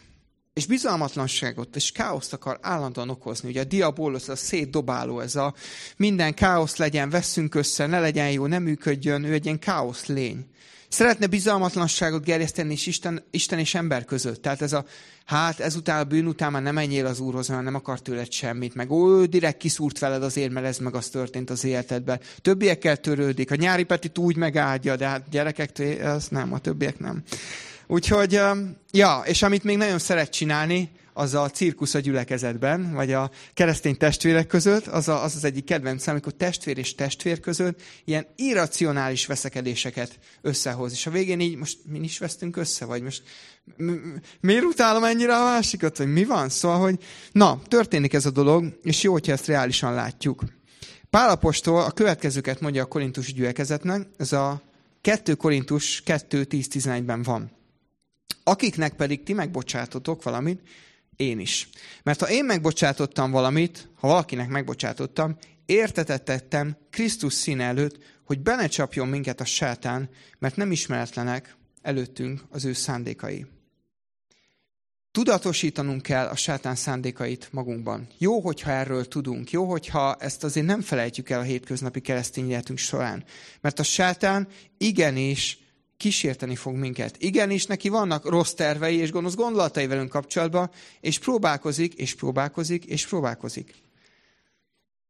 És 0.54 0.66
bizalmatlanságot 0.66 1.76
és 1.76 1.92
káoszt 1.92 2.34
akar 2.34 2.60
állandóan 2.62 3.10
okozni. 3.10 3.50
Ugye 3.50 3.62
a 3.62 3.64
diabolus, 3.64 4.30
a 4.30 4.36
szétdobáló, 4.36 5.20
ez 5.20 5.36
a 5.36 5.54
minden 5.98 6.34
káosz 6.34 6.76
legyen, 6.76 7.10
veszünk 7.10 7.56
össze, 7.56 7.86
ne 7.86 8.00
legyen 8.00 8.32
jó, 8.32 8.46
nem 8.46 8.64
működjön, 8.64 9.24
ő 9.24 9.34
egy 9.34 9.46
ilyen 9.46 9.60
káosz 9.60 10.06
lény. 10.06 10.46
Szeretne 10.90 11.28
bizalmatlanságot 11.28 12.24
gerjeszteni 12.24 12.74
is 12.74 12.88
Isten, 12.88 13.24
Isten 13.32 13.60
és 13.60 13.76
ember 13.76 14.06
között. 14.06 14.42
Tehát 14.42 14.62
ez 14.62 14.74
a, 14.74 14.86
hát 15.26 15.60
ezután 15.60 16.00
a 16.00 16.04
bűn 16.04 16.28
után 16.28 16.52
már 16.52 16.62
nem 16.62 16.74
menjél 16.74 17.06
az 17.06 17.20
Úrhoz, 17.20 17.48
mert 17.48 17.64
nem 17.64 17.76
akar 17.76 18.02
tőled 18.02 18.32
semmit, 18.32 18.76
meg 18.76 18.92
ó, 18.92 19.26
direkt 19.26 19.58
kiszúrt 19.58 20.00
veled 20.00 20.24
azért, 20.24 20.52
mert 20.52 20.66
ez 20.66 20.78
meg 20.78 20.96
az 20.96 21.10
történt 21.10 21.50
az 21.50 21.64
életedben. 21.64 22.20
Többiekkel 22.42 22.98
törődik. 22.98 23.52
A 23.52 23.56
nyári 23.56 23.84
Petit 23.84 24.18
úgy 24.18 24.36
megáldja, 24.36 24.96
de 24.96 25.08
hát 25.08 25.30
gyerekek, 25.30 25.72
az 26.04 26.28
nem, 26.28 26.54
a 26.54 26.60
többiek 26.60 27.00
nem. 27.00 27.24
Úgyhogy, 27.88 28.40
ja, 28.92 29.22
és 29.26 29.42
amit 29.42 29.64
még 29.64 29.78
nagyon 29.78 30.00
szeret 30.00 30.30
csinálni, 30.30 30.90
az 31.14 31.34
a 31.34 31.50
cirkusz 31.50 31.94
a 31.94 32.00
gyülekezetben, 32.00 32.94
vagy 32.94 33.12
a 33.14 33.32
keresztény 33.54 33.98
testvérek 33.98 34.48
között, 34.48 34.88
az 34.88 35.08
a, 35.08 35.24
az, 35.24 35.36
az 35.36 35.44
egyik 35.44 35.64
kedvencem, 35.64 36.14
amikor 36.14 36.34
testvér 36.34 36.78
és 36.78 36.96
testvér 36.96 37.40
között 37.40 37.82
ilyen 38.06 38.28
irracionális 38.36 39.26
veszekedéseket 39.26 40.20
összehoz. 40.42 40.92
És 40.92 41.06
a 41.06 41.12
végén 41.12 41.40
így, 41.40 41.56
most 41.56 41.78
mi 41.86 42.00
is 42.00 42.18
vesztünk 42.18 42.58
össze, 42.58 42.86
vagy 42.86 43.02
most 43.02 43.24
miért 44.40 44.64
utálom 44.64 45.04
ennyire 45.04 45.36
a 45.36 45.44
másikat, 45.44 45.98
vagy 45.98 46.12
mi 46.12 46.24
van? 46.24 46.50
Szóval, 46.50 46.80
hogy 46.80 47.00
na, 47.32 47.62
történik 47.68 48.14
ez 48.14 48.26
a 48.26 48.32
dolog, 48.32 48.80
és 48.84 49.04
jó, 49.04 49.12
hogyha 49.12 49.32
ezt 49.32 49.48
reálisan 49.48 49.94
látjuk. 49.94 50.44
Pálapostól 51.10 51.82
a 51.82 51.92
következőket 51.92 52.60
mondja 52.60 52.84
a 52.84 52.86
korintus 52.86 53.34
gyülekezetnek, 53.34 54.08
ez 54.18 54.34
a 54.34 54.62
2 55.02 55.34
Korintus 55.34 56.04
2.10.11-ben 56.06 57.22
van. 57.22 57.52
Akiknek 58.44 58.96
pedig 58.96 59.24
ti 59.24 59.34
megbocsátotok 59.34 60.24
valamit, 60.24 60.62
én 61.20 61.40
is. 61.40 61.70
Mert 62.04 62.20
ha 62.20 62.30
én 62.30 62.46
megbocsátottam 62.46 63.32
valamit, 63.32 63.90
ha 63.96 64.08
valakinek 64.08 64.48
megbocsátottam, 64.48 65.38
értetettettem 65.66 66.78
Krisztus 66.90 67.34
színe 67.34 67.64
előtt, 67.64 67.98
hogy 68.26 68.40
be 68.40 68.56
ne 68.56 68.68
csapjon 68.68 69.08
minket 69.08 69.42
a 69.42 69.46
sátán, 69.46 70.10
mert 70.40 70.56
nem 70.56 70.72
ismeretlenek 70.72 71.56
előttünk 71.82 72.42
az 72.50 72.66
ő 72.66 72.74
szándékai. 72.74 73.46
Tudatosítanunk 75.12 76.02
kell 76.02 76.28
a 76.28 76.36
sátán 76.36 76.76
szándékait 76.76 77.48
magunkban. 77.52 78.08
Jó, 78.18 78.40
hogyha 78.40 78.72
erről 78.72 79.08
tudunk. 79.08 79.52
Jó, 79.52 79.66
hogyha 79.66 80.16
ezt 80.16 80.44
azért 80.44 80.66
nem 80.66 80.82
felejtjük 80.82 81.30
el 81.30 81.40
a 81.40 81.44
hétköznapi 81.44 82.02
keresztény 82.02 82.50
életünk 82.50 82.78
során. 82.78 83.24
Mert 83.62 83.80
a 83.80 83.84
sátán 83.84 84.48
igenis 84.78 85.58
kísérteni 86.00 86.56
fog 86.56 86.76
minket. 86.76 87.16
Igenis, 87.18 87.66
neki 87.66 87.90
vannak 87.90 88.30
rossz 88.30 88.54
tervei 88.54 88.96
és 88.96 89.12
gonosz 89.12 89.36
gondolatai 89.36 89.88
velünk 89.88 90.10
kapcsolatban, 90.10 90.70
és 91.02 91.20
próbálkozik, 91.20 91.94
és 91.94 92.16
próbálkozik, 92.16 92.86
és 92.86 93.08
próbálkozik. 93.08 93.74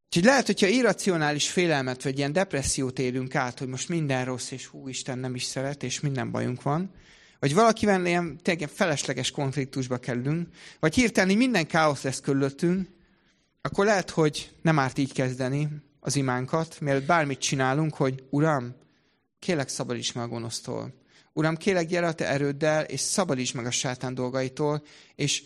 Úgyhogy 0.06 0.24
lehet, 0.24 0.46
hogyha 0.46 0.68
irracionális 0.68 1.50
félelmet, 1.50 2.04
vagy 2.04 2.18
ilyen 2.18 2.34
depressziót 2.34 3.00
élünk 3.00 3.36
át, 3.36 3.60
hogy 3.60 3.68
most 3.68 3.90
minden 3.90 4.26
rossz, 4.26 4.52
és 4.52 4.66
hú, 4.66 4.88
Isten 4.88 5.20
nem 5.20 5.36
is 5.36 5.44
szeret, 5.44 5.84
és 5.84 6.00
minden 6.00 6.32
bajunk 6.32 6.62
van, 6.62 6.92
vagy 7.40 7.54
valakivel 7.54 8.06
ilyen 8.06 8.38
tényleg 8.42 8.70
felesleges 8.70 9.32
konfliktusba 9.32 9.98
kerülünk, 9.98 10.48
vagy 10.80 10.96
hirtelen 10.96 11.38
minden 11.38 11.68
káosz 11.68 12.02
lesz 12.02 12.20
körülöttünk, 12.20 12.88
akkor 13.62 13.86
lehet, 13.86 14.10
hogy 14.10 14.52
nem 14.62 14.80
árt 14.80 14.98
így 14.98 15.14
kezdeni 15.14 15.68
az 16.00 16.16
imánkat, 16.16 16.78
mielőtt 16.80 17.06
bármit 17.06 17.40
csinálunk, 17.40 17.96
hogy 17.96 18.24
Uram, 18.30 18.76
kélek 19.40 19.68
szabadíts 19.68 20.14
meg 20.14 20.24
a 20.24 20.28
gonosztól. 20.28 20.94
Uram, 21.34 21.56
kélek 21.56 21.88
gyere 21.88 22.08
a 22.08 22.14
te 22.14 22.28
erőddel, 22.28 22.84
és 22.84 23.00
szabadíts 23.00 23.54
meg 23.54 23.66
a 23.66 23.72
sátán 23.72 24.14
dolgaitól, 24.14 24.84
és 25.16 25.44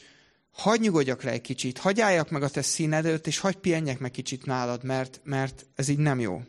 hagyj 0.52 0.84
nyugodjak 0.84 1.24
le 1.24 1.32
egy 1.32 1.42
kicsit, 1.42 1.78
hagyjáljak 1.78 2.30
meg 2.30 2.44
a 2.44 2.50
te 2.50 2.62
színedőt, 2.62 3.28
és 3.28 3.40
hagyj 3.40 3.58
pihenjek 3.58 4.00
meg 4.00 4.12
kicsit 4.12 4.46
nálad, 4.46 4.84
mert, 4.84 5.22
mert 5.24 5.66
ez 5.76 5.88
így 5.88 5.98
nem 5.98 6.20
jó. 6.20 6.42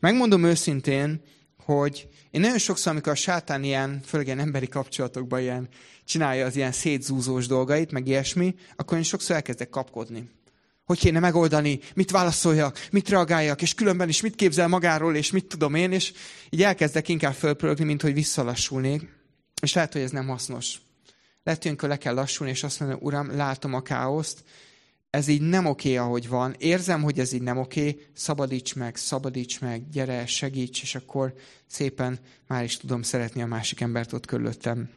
Megmondom 0.00 0.44
őszintén, 0.44 1.22
hogy 1.64 2.08
én 2.30 2.40
nagyon 2.40 2.58
sokszor, 2.58 2.92
amikor 2.92 3.12
a 3.12 3.14
sátán 3.14 3.64
ilyen, 3.64 4.00
főleg 4.04 4.26
ilyen 4.26 4.38
emberi 4.38 4.68
kapcsolatokban 4.68 5.40
ilyen, 5.40 5.68
csinálja 6.04 6.46
az 6.46 6.56
ilyen 6.56 6.72
szétzúzós 6.72 7.46
dolgait, 7.46 7.92
meg 7.92 8.06
ilyesmi, 8.06 8.54
akkor 8.76 8.96
én 8.96 9.02
sokszor 9.02 9.36
elkezdek 9.36 9.68
kapkodni 9.68 10.30
hogy 10.88 10.98
kéne 10.98 11.18
megoldani, 11.18 11.80
mit 11.94 12.10
válaszoljak, 12.10 12.86
mit 12.90 13.08
reagáljak, 13.08 13.62
és 13.62 13.74
különben 13.74 14.08
is 14.08 14.20
mit 14.20 14.34
képzel 14.34 14.68
magáról, 14.68 15.16
és 15.16 15.30
mit 15.30 15.46
tudom 15.46 15.74
én, 15.74 15.92
és 15.92 16.12
így 16.50 16.62
elkezdek 16.62 17.08
inkább 17.08 17.34
fölpörögni, 17.34 17.84
mint 17.84 18.02
hogy 18.02 18.14
visszalassulnék. 18.14 19.08
És 19.62 19.72
lehet, 19.72 19.92
hogy 19.92 20.02
ez 20.02 20.10
nem 20.10 20.26
hasznos. 20.26 20.80
Lehet, 21.42 21.62
hogy 21.62 21.76
le 21.80 21.96
kell 21.96 22.14
lassulni, 22.14 22.52
és 22.52 22.62
azt 22.62 22.80
mondani, 22.80 23.00
uram, 23.02 23.36
látom 23.36 23.74
a 23.74 23.82
káoszt, 23.82 24.44
ez 25.10 25.28
így 25.28 25.40
nem 25.40 25.66
oké, 25.66 25.96
ahogy 25.96 26.28
van, 26.28 26.54
érzem, 26.58 27.02
hogy 27.02 27.18
ez 27.18 27.32
így 27.32 27.42
nem 27.42 27.58
oké, 27.58 28.08
szabadíts 28.14 28.74
meg, 28.74 28.96
szabadíts 28.96 29.60
meg, 29.60 29.88
gyere, 29.90 30.26
segíts, 30.26 30.82
és 30.82 30.94
akkor 30.94 31.34
szépen 31.66 32.18
már 32.46 32.64
is 32.64 32.76
tudom 32.76 33.02
szeretni 33.02 33.42
a 33.42 33.46
másik 33.46 33.80
embert 33.80 34.12
ott 34.12 34.26
körülöttem. 34.26 34.90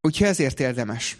Úgyhogy 0.00 0.26
ezért 0.26 0.60
érdemes 0.60 1.16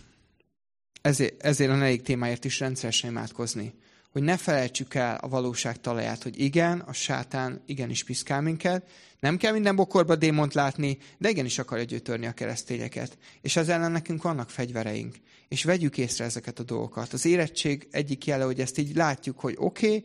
ezért, 1.03 1.43
ezért 1.43 1.71
a 1.71 1.75
negyedik 1.75 2.03
témáért 2.03 2.45
is 2.45 2.61
rendszeresen 2.61 3.11
imádkozni. 3.11 3.75
hogy 4.13 4.23
ne 4.23 4.37
felejtsük 4.37 4.95
el 4.95 5.17
a 5.17 5.29
valóság 5.29 5.81
talaját, 5.81 6.23
hogy 6.23 6.41
igen, 6.41 6.81
a 6.81 6.93
sátán 6.93 7.63
igenis 7.67 8.05
piszkál 8.05 8.41
minket, 8.41 8.91
nem 9.21 9.37
kell 9.37 9.53
minden 9.53 9.77
bokorba 9.77 10.17
démont 10.17 10.55
látni, 10.55 10.99
de 11.19 11.29
igenis 11.29 11.59
akarja 11.59 11.85
gyötörni 11.85 12.27
a 12.27 12.33
keresztényeket. 12.33 13.19
És 13.41 13.57
az 13.57 13.69
ellen 13.69 13.93
nekünk 13.93 14.23
vannak 14.23 14.51
fegyvereink. 14.51 15.17
És 15.49 15.65
vegyük 15.65 15.99
észre 15.99 16.25
ezeket 16.25 16.59
a 16.59 16.63
dolgokat. 16.63 17.13
Az 17.13 17.25
érettség 17.25 17.89
egyik 17.91 18.27
jele, 18.27 18.45
hogy 18.45 18.61
ezt 18.61 18.79
így 18.79 18.97
látjuk, 18.97 19.41
hogy 19.41 19.55
oké, 19.59 19.87
okay, 19.87 20.05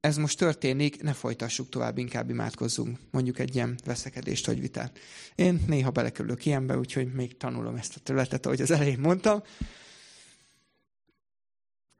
ez 0.00 0.16
most 0.16 0.38
történik, 0.38 1.02
ne 1.02 1.12
folytassuk 1.12 1.68
tovább, 1.68 1.98
inkább 1.98 2.30
imádkozzunk. 2.30 2.98
Mondjuk 3.10 3.38
egy 3.38 3.54
ilyen 3.54 3.78
veszekedést 3.84 4.46
vagy 4.46 4.60
vitát. 4.60 4.98
Én 5.34 5.64
néha 5.66 5.90
belekerülök 5.90 6.46
ilyenbe, 6.46 6.78
úgyhogy 6.78 7.12
még 7.12 7.36
tanulom 7.36 7.76
ezt 7.76 7.96
a 7.96 8.00
területet, 8.02 8.46
ahogy 8.46 8.60
az 8.60 8.70
elején 8.70 8.98
mondtam. 8.98 9.42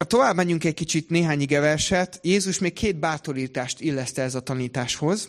Ha 0.04 0.10
tovább 0.10 0.36
menjünk 0.36 0.64
egy 0.64 0.74
kicsit 0.74 1.10
néhány 1.10 1.40
igeverset, 1.40 2.18
Jézus 2.22 2.58
még 2.58 2.72
két 2.72 2.96
bátorítást 2.96 3.80
illeszte 3.80 4.22
ez 4.22 4.34
a 4.34 4.40
tanításhoz, 4.40 5.28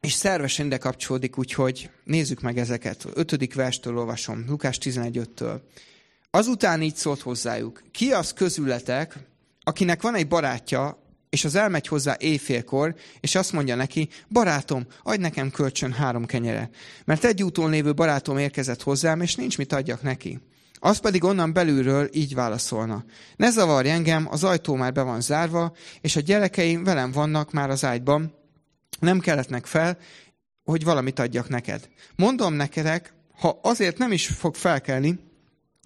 és 0.00 0.12
szervesen 0.12 0.66
ide 0.66 0.78
kapcsolódik, 0.78 1.38
úgyhogy 1.38 1.90
nézzük 2.04 2.40
meg 2.40 2.58
ezeket. 2.58 3.06
Ötödik 3.14 3.54
verstől 3.54 3.98
olvasom, 3.98 4.44
Lukás 4.48 4.78
11.5-től. 4.80 5.60
Azután 6.30 6.82
így 6.82 6.96
szólt 6.96 7.20
hozzájuk, 7.20 7.82
ki 7.90 8.12
az 8.12 8.32
közületek, 8.32 9.18
akinek 9.62 10.02
van 10.02 10.14
egy 10.14 10.28
barátja, 10.28 11.02
és 11.28 11.44
az 11.44 11.54
elmegy 11.54 11.86
hozzá 11.86 12.16
éjfélkor, 12.18 12.94
és 13.20 13.34
azt 13.34 13.52
mondja 13.52 13.74
neki, 13.74 14.08
barátom, 14.28 14.86
adj 15.02 15.20
nekem 15.20 15.50
kölcsön 15.50 15.92
három 15.92 16.26
kenyere, 16.26 16.70
mert 17.04 17.24
egy 17.24 17.42
úton 17.42 17.70
lévő 17.70 17.94
barátom 17.94 18.38
érkezett 18.38 18.82
hozzám, 18.82 19.20
és 19.20 19.34
nincs 19.34 19.58
mit 19.58 19.72
adjak 19.72 20.02
neki. 20.02 20.40
Az 20.78 20.98
pedig 20.98 21.24
onnan 21.24 21.52
belülről 21.52 22.08
így 22.12 22.34
válaszolna. 22.34 23.04
Ne 23.36 23.50
zavarj 23.50 23.88
engem, 23.88 24.26
az 24.30 24.44
ajtó 24.44 24.74
már 24.74 24.92
be 24.92 25.02
van 25.02 25.20
zárva, 25.20 25.76
és 26.00 26.16
a 26.16 26.20
gyerekeim 26.20 26.84
velem 26.84 27.12
vannak 27.12 27.52
már 27.52 27.70
az 27.70 27.84
ágyban, 27.84 28.34
nem 29.00 29.20
kelletnek 29.20 29.66
fel, 29.66 29.98
hogy 30.64 30.84
valamit 30.84 31.18
adjak 31.18 31.48
neked. 31.48 31.88
Mondom 32.16 32.54
neked, 32.54 33.12
ha 33.38 33.58
azért 33.62 33.98
nem 33.98 34.12
is 34.12 34.26
fog 34.26 34.54
felkelni, 34.54 35.18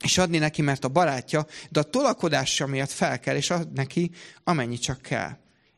és 0.03 0.19
adni 0.19 0.39
neki, 0.39 0.63
mert 0.63 0.85
a 0.85 0.89
barátja, 0.89 1.47
de 1.71 1.81
a 1.81 1.83
tolakodása 1.83 2.67
miatt 2.67 2.91
fel 2.91 3.21
kell, 3.21 3.37
és 3.37 3.51
ad 3.51 3.73
neki, 3.73 4.11
amennyi 4.45 4.79
csak 4.79 5.03
kell. 5.03 5.37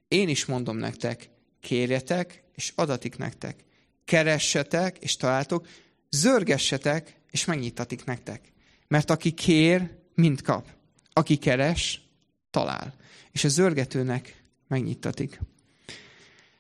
Én 0.09 0.29
is 0.29 0.45
mondom 0.45 0.77
nektek, 0.77 1.31
kérjetek, 1.61 2.45
és 2.55 2.73
adatik 2.75 3.17
nektek. 3.17 3.65
Keressetek, 4.05 4.99
és 4.99 5.17
találtok, 5.17 5.67
zörgessetek, 6.11 7.21
és 7.31 7.45
megnyitatik 7.45 8.05
nektek. 8.05 8.53
Mert 8.93 9.11
aki 9.11 9.31
kér, 9.31 9.91
mind 10.15 10.43
kap. 10.43 10.67
Aki 11.13 11.37
keres, 11.37 12.03
talál. 12.51 12.95
És 13.31 13.45
a 13.45 13.49
zörgetőnek 13.49 14.43
megnyitatik. 14.69 15.41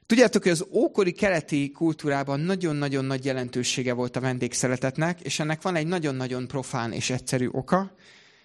Tudjátok, 0.06 0.42
hogy 0.42 0.52
az 0.52 0.66
ókori 0.70 1.12
keleti 1.12 1.70
kultúrában 1.70 2.40
nagyon-nagyon 2.40 3.04
nagy 3.04 3.24
jelentősége 3.24 3.92
volt 3.92 4.16
a 4.16 4.20
vendégszeretetnek, 4.20 5.20
és 5.20 5.38
ennek 5.38 5.62
van 5.62 5.76
egy 5.76 5.86
nagyon-nagyon 5.86 6.46
profán 6.46 6.92
és 6.92 7.10
egyszerű 7.10 7.48
oka. 7.50 7.94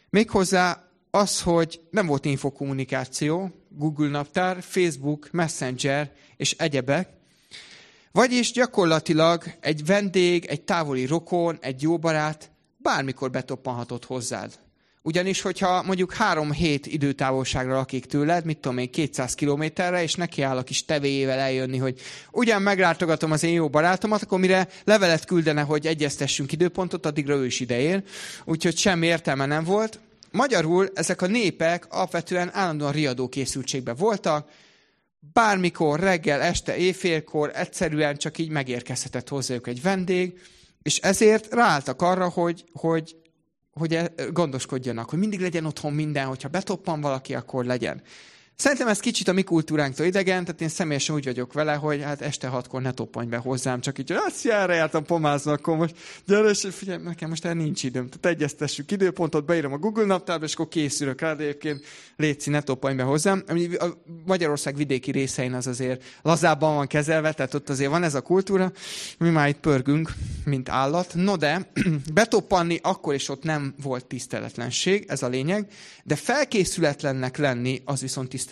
Méghozzá 0.10 0.90
az, 1.12 1.42
hogy 1.42 1.82
nem 1.90 2.06
volt 2.06 2.26
infokommunikáció, 2.26 3.52
Google 3.70 4.10
naptár, 4.10 4.62
Facebook, 4.62 5.30
Messenger 5.32 6.12
és 6.38 6.52
egyebek, 6.52 7.10
vagyis 8.12 8.52
gyakorlatilag 8.52 9.44
egy 9.60 9.86
vendég, 9.86 10.46
egy 10.46 10.62
távoli 10.62 11.06
rokon, 11.06 11.58
egy 11.62 11.82
jó 11.82 11.98
barát 11.98 12.52
bármikor 12.88 13.32
betoppanhatott 13.32 14.06
hozzád. 14.06 14.52
Ugyanis, 15.02 15.42
hogyha 15.42 15.84
mondjuk 15.84 16.14
három 16.14 16.52
hét 16.52 16.86
időtávolságra 16.86 17.76
lakik 17.76 18.06
tőled, 18.06 18.46
mit 18.46 18.58
tudom 18.58 18.78
én, 18.78 18.92
200 18.92 19.36
kilométerre, 19.36 20.04
és 20.04 20.16
neki 20.16 20.42
áll 20.42 20.58
a 20.58 20.64
kis 20.64 20.86
tevéjével 20.86 21.40
eljönni, 21.40 21.78
hogy 21.78 22.00
ugyan 22.32 22.62
meglátogatom 22.62 23.32
az 23.32 23.44
én 23.44 23.54
jó 23.54 23.70
barátomat, 23.70 24.22
akkor 24.22 24.40
mire 24.40 24.68
levelet 24.84 25.26
küldene, 25.26 25.62
hogy 25.62 25.88
egyeztessünk 25.88 26.52
időpontot, 26.52 27.06
addigra 27.06 27.36
ő 27.36 27.46
is 27.46 27.60
ideér. 27.60 28.04
Úgyhogy 28.46 28.78
semmi 28.78 29.06
értelme 29.06 29.46
nem 29.46 29.64
volt. 29.64 30.00
Magyarul 30.32 30.90
ezek 30.94 31.22
a 31.22 31.28
népek 31.28 31.86
alapvetően 31.90 32.50
állandóan 32.54 32.92
riadó 32.92 33.30
készültségben 33.30 33.96
voltak, 33.96 34.50
bármikor, 35.34 36.00
reggel, 36.00 36.42
este, 36.42 36.78
éjfélkor 36.78 37.52
egyszerűen 37.54 38.18
csak 38.18 38.38
így 38.38 38.50
megérkezhetett 38.50 39.30
hozzájuk 39.30 39.68
egy 39.68 39.82
vendég, 39.82 40.40
és 40.88 40.98
ezért 40.98 41.54
ráálltak 41.54 42.02
arra, 42.02 42.30
hogy, 42.30 42.66
hogy 42.74 43.16
hogy 43.74 43.94
e, 43.94 44.12
gondoskodjanak, 44.32 45.10
hogy 45.10 45.20
mindig 45.20 45.40
legyen 45.40 45.66
otthon 45.66 45.94
minden, 45.94 46.26
hogyha 46.26 46.50
betoppan 46.50 47.02
valaki, 47.02 47.36
akkor 47.36 47.66
legyen. 47.66 48.02
Szerintem 48.58 48.88
ez 48.88 49.00
kicsit 49.00 49.28
a 49.28 49.34
mi 49.34 49.44
kultúránktól 49.44 50.06
idegen, 50.06 50.46
tehát 50.46 50.62
én 50.62 50.68
személyesen 50.68 51.16
úgy 51.16 51.26
vagyok 51.26 51.54
vele, 51.54 51.74
hogy 51.74 52.02
hát 52.02 52.22
este 52.22 52.48
hatkor 52.48 52.82
ne 52.82 52.92
toppanj 52.92 53.28
be 53.28 53.38
hozzám, 53.38 53.82
csak 53.82 54.00
így, 54.00 54.08
hogy 54.08 54.20
azt 54.26 54.44
járra 54.44 54.74
jártam 54.74 55.06
pomázni, 55.06 55.52
akkor 55.52 55.78
most 55.78 55.96
gyere, 56.26 56.50
és 56.50 56.68
figyelj, 56.72 57.04
nekem 57.04 57.30
most 57.30 57.46
erre 57.46 57.54
nincs 57.54 57.84
időm. 57.84 58.10
Tehát 58.10 58.38
egyeztessük 58.38 58.92
időpontot, 58.92 59.46
beírom 59.46 59.74
a 59.74 59.78
Google 59.78 60.06
naptárba, 60.06 60.46
és 60.46 60.54
akkor 60.54 60.68
készülök 60.68 61.22
rá, 61.22 61.34
de 61.34 61.44
egyébként 61.44 61.86
létszi, 62.16 62.50
ne 62.50 62.62
toppanj 62.62 62.96
be 62.96 63.04
hozzám. 63.04 63.44
A 63.78 63.88
Magyarország 64.26 64.76
vidéki 64.76 65.12
részein 65.12 65.54
az 65.54 65.68
azért 65.68 66.04
lazábban 66.22 66.76
van 66.76 66.88
kezelve, 66.88 67.34
tehát 67.34 67.54
ott 67.54 67.70
azért 67.70 67.90
van 67.90 68.04
ez 68.04 68.16
a 68.16 68.22
kultúra, 68.22 68.72
mi 69.18 69.30
már 69.30 69.48
itt 69.48 69.60
pörgünk, 69.60 70.14
mint 70.46 70.70
állat. 70.70 71.14
No 71.14 71.36
de, 71.36 71.70
betoppanni 72.14 72.80
akkor 72.84 73.14
is 73.14 73.30
ott 73.30 73.44
nem 73.44 73.74
volt 73.84 74.06
tiszteletlenség, 74.06 75.06
ez 75.08 75.24
a 75.24 75.28
lényeg, 75.28 75.68
de 76.04 76.16
felkészületlennek 76.16 77.38
lenni, 77.38 77.82
az 77.86 78.02
viszont 78.02 78.30
tiszteletlenség 78.30 78.46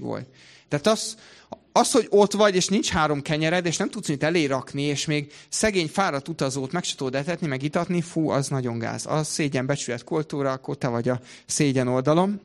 volt. 0.00 0.26
Tehát 0.68 0.86
az, 0.86 1.16
az, 1.72 1.90
hogy 1.90 2.06
ott 2.10 2.32
vagy, 2.32 2.54
és 2.54 2.66
nincs 2.66 2.88
három 2.88 3.22
kenyered, 3.22 3.66
és 3.66 3.76
nem 3.76 3.90
tudsz 3.90 4.08
mit 4.08 4.22
elérakni, 4.22 4.82
és 4.82 5.04
még 5.04 5.32
szegény 5.48 5.88
fáradt 5.88 6.28
utazót 6.28 6.72
meg 6.72 6.84
se 6.84 6.96
tudod 6.96 7.14
etetni, 7.14 7.46
meg 7.46 7.62
itatni, 7.62 8.00
fú, 8.00 8.28
az 8.28 8.48
nagyon 8.48 8.78
gáz. 8.78 9.06
Az 9.06 9.28
szégyen 9.28 9.66
becsület 9.66 10.04
kultúra, 10.04 10.52
akkor 10.52 10.76
te 10.76 10.88
vagy 10.88 11.08
a 11.08 11.20
szégyen 11.46 11.88
oldalom. 11.88 12.40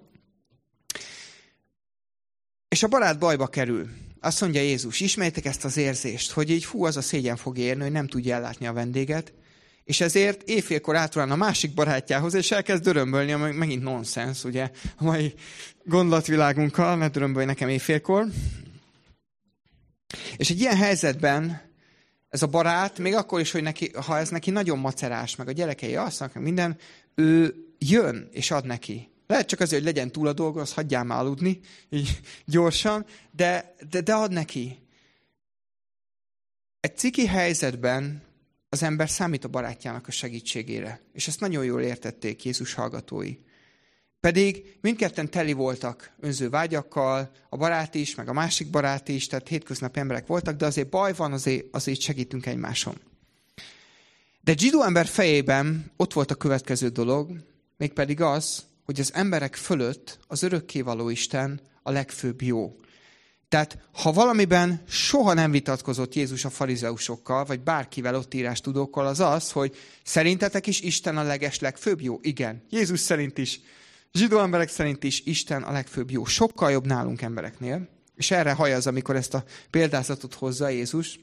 És 2.67 2.83
a 2.83 2.87
barát 2.87 3.19
bajba 3.19 3.47
kerül. 3.47 3.87
Azt 4.19 4.41
mondja 4.41 4.61
Jézus, 4.61 4.99
ismerjétek 4.99 5.45
ezt 5.45 5.65
az 5.65 5.77
érzést, 5.77 6.31
hogy 6.31 6.49
így 6.49 6.63
fú, 6.63 6.85
az 6.85 6.97
a 6.97 7.01
szégyen 7.01 7.35
fog 7.35 7.57
érni, 7.57 7.81
hogy 7.81 7.91
nem 7.91 8.07
tudja 8.07 8.35
ellátni 8.35 8.67
a 8.67 8.73
vendéget, 8.73 9.33
és 9.87 10.01
ezért 10.01 10.49
éjfélkor 10.49 10.95
átruhán 10.95 11.31
a 11.31 11.35
másik 11.35 11.73
barátjához, 11.73 12.33
és 12.33 12.51
elkezd 12.51 12.83
dörömbölni, 12.83 13.31
ami 13.31 13.51
megint 13.51 13.83
nonsens, 13.83 14.43
ugye, 14.43 14.71
a 14.97 15.03
mai 15.03 15.33
gondolatvilágunkkal, 15.83 16.95
ne 16.95 17.09
dörömbölj 17.09 17.45
nekem 17.45 17.69
éjfélkor. 17.69 18.25
És 20.37 20.49
egy 20.49 20.59
ilyen 20.59 20.75
helyzetben 20.75 21.61
ez 22.29 22.41
a 22.41 22.47
barát, 22.47 22.99
még 22.99 23.15
akkor 23.15 23.39
is, 23.39 23.51
hogy 23.51 23.63
neki, 23.63 23.91
ha 24.05 24.17
ez 24.17 24.29
neki 24.29 24.51
nagyon 24.51 24.79
macerás, 24.79 25.35
meg 25.35 25.47
a 25.47 25.51
gyerekei 25.51 25.95
alszanak, 25.95 26.33
minden, 26.33 26.77
ő 27.15 27.55
jön 27.77 28.27
és 28.31 28.51
ad 28.51 28.65
neki. 28.65 29.09
Lehet 29.27 29.47
csak 29.47 29.59
azért, 29.59 29.83
hogy 29.83 29.93
legyen 29.93 30.11
túl 30.11 30.27
a 30.27 30.33
dolga, 30.33 30.61
az 30.61 30.73
hagyjál 30.73 31.03
már 31.03 31.19
aludni, 31.19 31.59
így 31.89 32.19
gyorsan, 32.45 33.05
de, 33.31 33.75
de, 33.89 34.01
de 34.01 34.13
ad 34.13 34.31
neki. 34.31 34.79
Egy 36.79 36.97
ciki 36.97 37.27
helyzetben 37.27 38.26
az 38.69 38.83
ember 38.83 39.09
számít 39.09 39.43
a 39.43 39.47
barátjának 39.47 40.07
a 40.07 40.11
segítségére. 40.11 41.01
És 41.13 41.27
ezt 41.27 41.39
nagyon 41.39 41.63
jól 41.63 41.81
értették 41.81 42.45
Jézus 42.45 42.73
hallgatói. 42.73 43.37
Pedig 44.19 44.77
mindketten 44.81 45.29
teli 45.29 45.53
voltak 45.53 46.11
önző 46.19 46.49
vágyakkal, 46.49 47.31
a 47.49 47.57
barát 47.57 47.95
is, 47.95 48.15
meg 48.15 48.29
a 48.29 48.33
másik 48.33 48.69
barát 48.69 49.07
is, 49.07 49.27
tehát 49.27 49.47
hétköznapi 49.47 49.99
emberek 49.99 50.27
voltak, 50.27 50.55
de 50.55 50.65
azért 50.65 50.89
baj 50.89 51.13
van, 51.13 51.33
azért, 51.33 51.65
azért 51.71 51.99
segítünk 51.99 52.45
egymáson. 52.45 52.95
De 54.41 54.57
zsidó 54.57 54.83
ember 54.83 55.05
fejében 55.05 55.91
ott 55.95 56.13
volt 56.13 56.31
a 56.31 56.35
következő 56.35 56.89
dolog, 56.89 57.31
mégpedig 57.77 58.21
az, 58.21 58.65
hogy 58.85 58.99
az 58.99 59.13
emberek 59.13 59.55
fölött 59.55 60.19
az 60.27 60.43
örökkévaló 60.43 61.09
Isten 61.09 61.61
a 61.83 61.91
legfőbb 61.91 62.41
jó. 62.41 62.75
Tehát, 63.49 63.77
ha 63.91 64.11
valamiben 64.11 64.81
soha 64.87 65.33
nem 65.33 65.51
vitatkozott 65.51 66.15
Jézus 66.15 66.45
a 66.45 66.49
farizeusokkal, 66.49 67.45
vagy 67.45 67.59
bárkivel 67.59 68.15
ott 68.15 68.33
írás 68.33 68.61
tudókkal, 68.61 69.07
az 69.07 69.19
az, 69.19 69.51
hogy 69.51 69.75
szerintetek 70.03 70.67
is 70.67 70.81
Isten 70.81 71.17
a 71.17 71.23
leges 71.23 71.59
legfőbb 71.59 72.01
jó? 72.01 72.19
Igen. 72.21 72.63
Jézus 72.69 72.99
szerint 72.99 73.37
is. 73.37 73.59
Zsidó 74.13 74.39
emberek 74.39 74.69
szerint 74.69 75.03
is 75.03 75.21
Isten 75.25 75.63
a 75.63 75.71
legfőbb 75.71 76.11
jó. 76.11 76.25
Sokkal 76.25 76.71
jobb 76.71 76.85
nálunk 76.85 77.21
embereknél. 77.21 77.87
És 78.15 78.31
erre 78.31 78.51
hajaz, 78.51 78.87
amikor 78.87 79.15
ezt 79.15 79.33
a 79.33 79.43
példázatot 79.69 80.33
hozza 80.33 80.69
Jézus. 80.69 81.19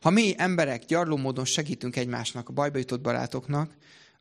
Ha 0.00 0.10
mi 0.10 0.34
emberek 0.36 0.84
gyarló 0.84 1.16
módon 1.16 1.44
segítünk 1.44 1.96
egymásnak, 1.96 2.48
a 2.48 2.52
bajba 2.52 2.78
jutott 2.78 3.00
barátoknak, 3.00 3.70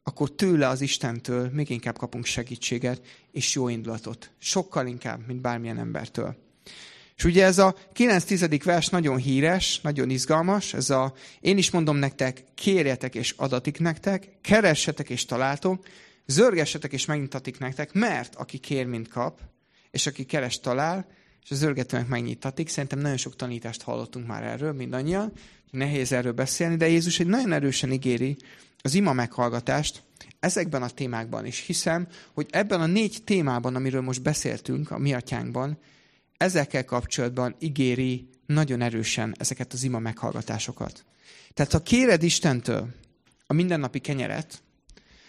akkor 0.04 0.36
tőle 0.36 0.68
az 0.68 0.82
Istentől 0.82 1.50
még 1.50 1.70
inkább 1.70 1.98
kapunk 1.98 2.26
segítséget 2.26 3.02
és 3.32 3.56
jó 3.56 3.68
indulatot. 3.68 4.32
Sokkal 4.38 4.88
inkább, 4.88 5.28
mint 5.28 5.42
bármilyen 5.42 5.80
embertől. 5.80 6.45
És 7.18 7.24
ugye 7.24 7.44
ez 7.46 7.58
a 7.58 7.76
9-10. 7.96 8.62
vers 8.64 8.90
nagyon 8.90 9.18
híres, 9.18 9.80
nagyon 9.82 10.10
izgalmas, 10.10 10.74
ez 10.74 10.90
a 10.90 11.14
én 11.40 11.58
is 11.58 11.72
mondom 11.72 11.98
nektek, 11.98 12.44
kérjetek 12.56 13.16
és 13.16 13.34
adatik 13.38 13.80
nektek, 13.80 14.30
keressetek 14.42 15.10
és 15.10 15.26
találtok, 15.26 15.86
zörgessetek 16.26 16.94
és 16.94 17.06
megnyitatik 17.06 17.60
nektek, 17.60 17.94
mert 17.94 18.36
aki 18.36 18.58
kér, 18.58 18.86
mint 18.86 19.08
kap, 19.08 19.40
és 19.92 20.08
aki 20.08 20.24
keres, 20.24 20.60
talál, 20.60 21.08
és 21.44 21.52
az 21.52 21.62
örgetőnek 21.62 22.08
megnyitatik. 22.08 22.70
Szerintem 22.70 23.00
nagyon 23.00 23.18
sok 23.18 23.36
tanítást 23.36 23.82
hallottunk 23.82 24.28
már 24.28 24.44
erről, 24.44 24.74
mindannyian. 24.74 25.32
Nehéz 25.72 26.12
erről 26.12 26.32
beszélni, 26.32 26.76
de 26.76 26.88
Jézus 26.88 27.20
egy 27.20 27.28
nagyon 27.28 27.52
erősen 27.52 27.92
ígéri 27.92 28.38
az 28.82 28.94
ima 28.94 29.14
meghallgatást 29.14 30.02
ezekben 30.40 30.84
a 30.84 30.90
témákban 30.90 31.46
is. 31.46 31.60
Hiszem, 31.60 32.08
hogy 32.34 32.48
ebben 32.50 32.82
a 32.82 32.86
négy 32.86 33.18
témában, 33.24 33.76
amiről 33.76 34.02
most 34.02 34.22
beszéltünk 34.22 34.92
a 34.92 34.98
mi 34.98 35.14
atyánkban, 35.14 35.78
ezekkel 36.38 36.86
kapcsolatban 36.86 37.56
ígéri 37.60 38.30
nagyon 38.46 38.82
erősen 38.82 39.36
ezeket 39.40 39.74
az 39.74 39.84
ima 39.84 40.00
meghallgatásokat. 40.00 41.06
Tehát 41.54 41.72
ha 41.72 41.82
kéred 41.82 42.24
Istentől 42.24 42.88
a 43.48 43.54
mindennapi 43.54 44.00
kenyeret, 44.00 44.64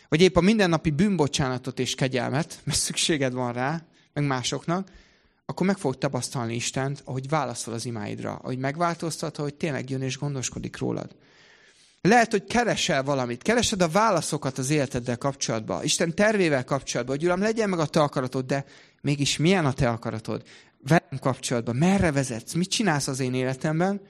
vagy 0.08 0.20
épp 0.20 0.36
a 0.36 0.40
mindennapi 0.40 0.90
bűnbocsánatot 0.90 1.78
és 1.78 1.94
kegyelmet, 1.94 2.60
mert 2.64 2.78
szükséged 2.78 3.32
van 3.32 3.52
rá, 3.52 3.82
meg 4.12 4.24
másoknak, 4.24 4.90
akkor 5.46 5.66
meg 5.66 5.76
fogod 5.76 5.98
tapasztalni 5.98 6.54
Istent, 6.54 7.02
ahogy 7.04 7.28
válaszol 7.28 7.74
az 7.74 7.86
imáidra, 7.86 8.34
ahogy 8.34 8.58
megváltoztat, 8.58 9.36
hogy 9.36 9.54
tényleg 9.54 9.90
jön 9.90 10.02
és 10.02 10.18
gondoskodik 10.18 10.78
rólad. 10.78 11.16
Lehet, 12.00 12.30
hogy 12.30 12.44
keresel 12.44 13.02
valamit, 13.02 13.42
keresed 13.42 13.82
a 13.82 13.88
válaszokat 13.88 14.58
az 14.58 14.70
életeddel 14.70 15.18
kapcsolatban, 15.18 15.84
Isten 15.84 16.14
tervével 16.14 16.64
kapcsolatban, 16.64 17.16
hogy 17.16 17.24
Uram, 17.24 17.40
legyen 17.40 17.68
meg 17.68 17.78
a 17.78 17.86
te 17.86 18.00
akaratod, 18.00 18.46
de 18.46 18.64
mégis 19.00 19.36
milyen 19.36 19.66
a 19.66 19.72
te 19.72 19.88
akaratod? 19.88 20.42
Velem 20.88 21.18
kapcsolatban, 21.20 21.76
merre 21.76 22.12
vezetsz, 22.12 22.52
mit 22.52 22.70
csinálsz 22.70 23.08
az 23.08 23.20
én 23.20 23.34
életemben? 23.34 24.00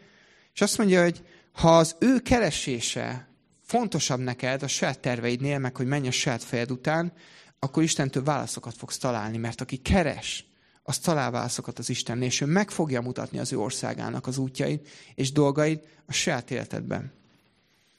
És 0.55 0.61
azt 0.61 0.79
mondja, 0.79 1.03
hogy 1.03 1.23
ha 1.53 1.77
az 1.77 1.97
ő 1.99 2.19
keresése 2.19 3.29
fontosabb 3.63 4.21
neked 4.21 4.63
a 4.63 4.69
saját 4.69 4.99
terveidnél, 4.99 5.59
meg 5.59 5.77
hogy 5.77 5.87
menj 5.87 6.07
a 6.07 6.11
saját 6.11 6.43
fejed 6.43 6.71
után, 6.71 7.13
akkor 7.59 7.83
Istentől 7.83 8.23
válaszokat 8.23 8.77
fogsz 8.77 8.99
találni, 8.99 9.37
mert 9.37 9.61
aki 9.61 9.77
keres, 9.77 10.47
az 10.83 10.99
talál 10.99 11.31
válaszokat 11.31 11.79
az 11.79 11.91
Istennél, 11.91 12.27
és 12.27 12.41
ő 12.41 12.47
meg 12.47 12.71
fogja 12.71 13.01
mutatni 13.01 13.39
az 13.39 13.53
ő 13.53 13.59
országának 13.59 14.27
az 14.27 14.39
útjait 14.39 14.89
és 15.15 15.33
dolgait 15.33 15.85
a 16.07 16.13
saját 16.13 16.51
életedben. 16.51 17.13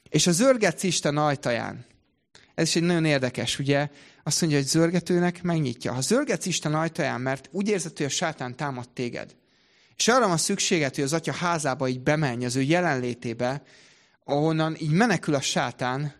És 0.08 0.26
a 0.26 0.32
zörgetsz 0.32 0.82
Isten 0.82 1.16
ajtaján. 1.16 1.84
Ez 2.54 2.68
is 2.68 2.76
egy 2.76 2.82
nagyon 2.82 3.04
érdekes, 3.04 3.58
ugye? 3.58 3.90
Azt 4.28 4.40
mondja, 4.40 4.58
hogy 4.58 4.68
zörgetőnek 4.68 5.42
megnyitja. 5.42 5.92
Ha 5.92 6.00
zörgetsz 6.00 6.46
Isten 6.46 6.74
ajtaján, 6.74 7.20
mert 7.20 7.48
úgy 7.52 7.68
érzed, 7.68 7.96
hogy 7.96 8.06
a 8.06 8.08
sátán 8.08 8.56
támad 8.56 8.88
téged, 8.88 9.34
és 9.96 10.08
arra 10.08 10.28
van 10.28 10.36
szükséged, 10.36 10.94
hogy 10.94 11.04
az 11.04 11.12
atya 11.12 11.32
házába 11.32 11.88
így 11.88 12.00
bemenj, 12.00 12.44
az 12.44 12.56
ő 12.56 12.60
jelenlétébe, 12.60 13.62
ahonnan 14.24 14.76
így 14.80 14.90
menekül 14.90 15.34
a 15.34 15.40
sátán, 15.40 16.14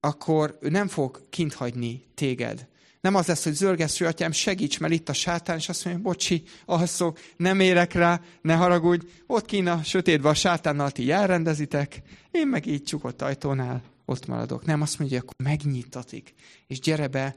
akkor 0.00 0.58
ő 0.60 0.68
nem 0.68 0.88
fog 0.88 1.28
kint 1.30 1.54
hagyni 1.54 2.04
téged. 2.14 2.68
Nem 3.00 3.14
az 3.14 3.26
lesz, 3.26 3.44
hogy 3.44 3.54
zörgesz, 3.54 3.98
hogy 3.98 4.06
atyám, 4.06 4.32
segíts, 4.32 4.78
mert 4.78 4.92
itt 4.92 5.08
a 5.08 5.12
sátán, 5.12 5.56
és 5.56 5.68
azt 5.68 5.84
mondja, 5.84 6.02
bocsi, 6.02 6.42
alszok, 6.64 7.18
nem 7.36 7.60
érek 7.60 7.92
rá, 7.92 8.20
ne 8.42 8.54
haragudj, 8.54 9.06
ott 9.26 9.44
kín 9.44 9.66
a 9.66 9.82
sötétben 9.82 10.30
a 10.30 10.34
sátánnal 10.34 10.90
ti 10.90 11.10
elrendezitek, 11.10 12.02
én 12.30 12.46
meg 12.46 12.66
így 12.66 12.82
csukott 12.82 13.22
ajtónál 13.22 13.82
ott 14.08 14.26
maradok. 14.26 14.64
Nem, 14.64 14.82
azt 14.82 14.98
mondja, 14.98 15.18
akkor 15.18 15.34
megnyitatik, 15.44 16.34
és 16.66 16.80
gyere 16.80 17.06
be, 17.06 17.36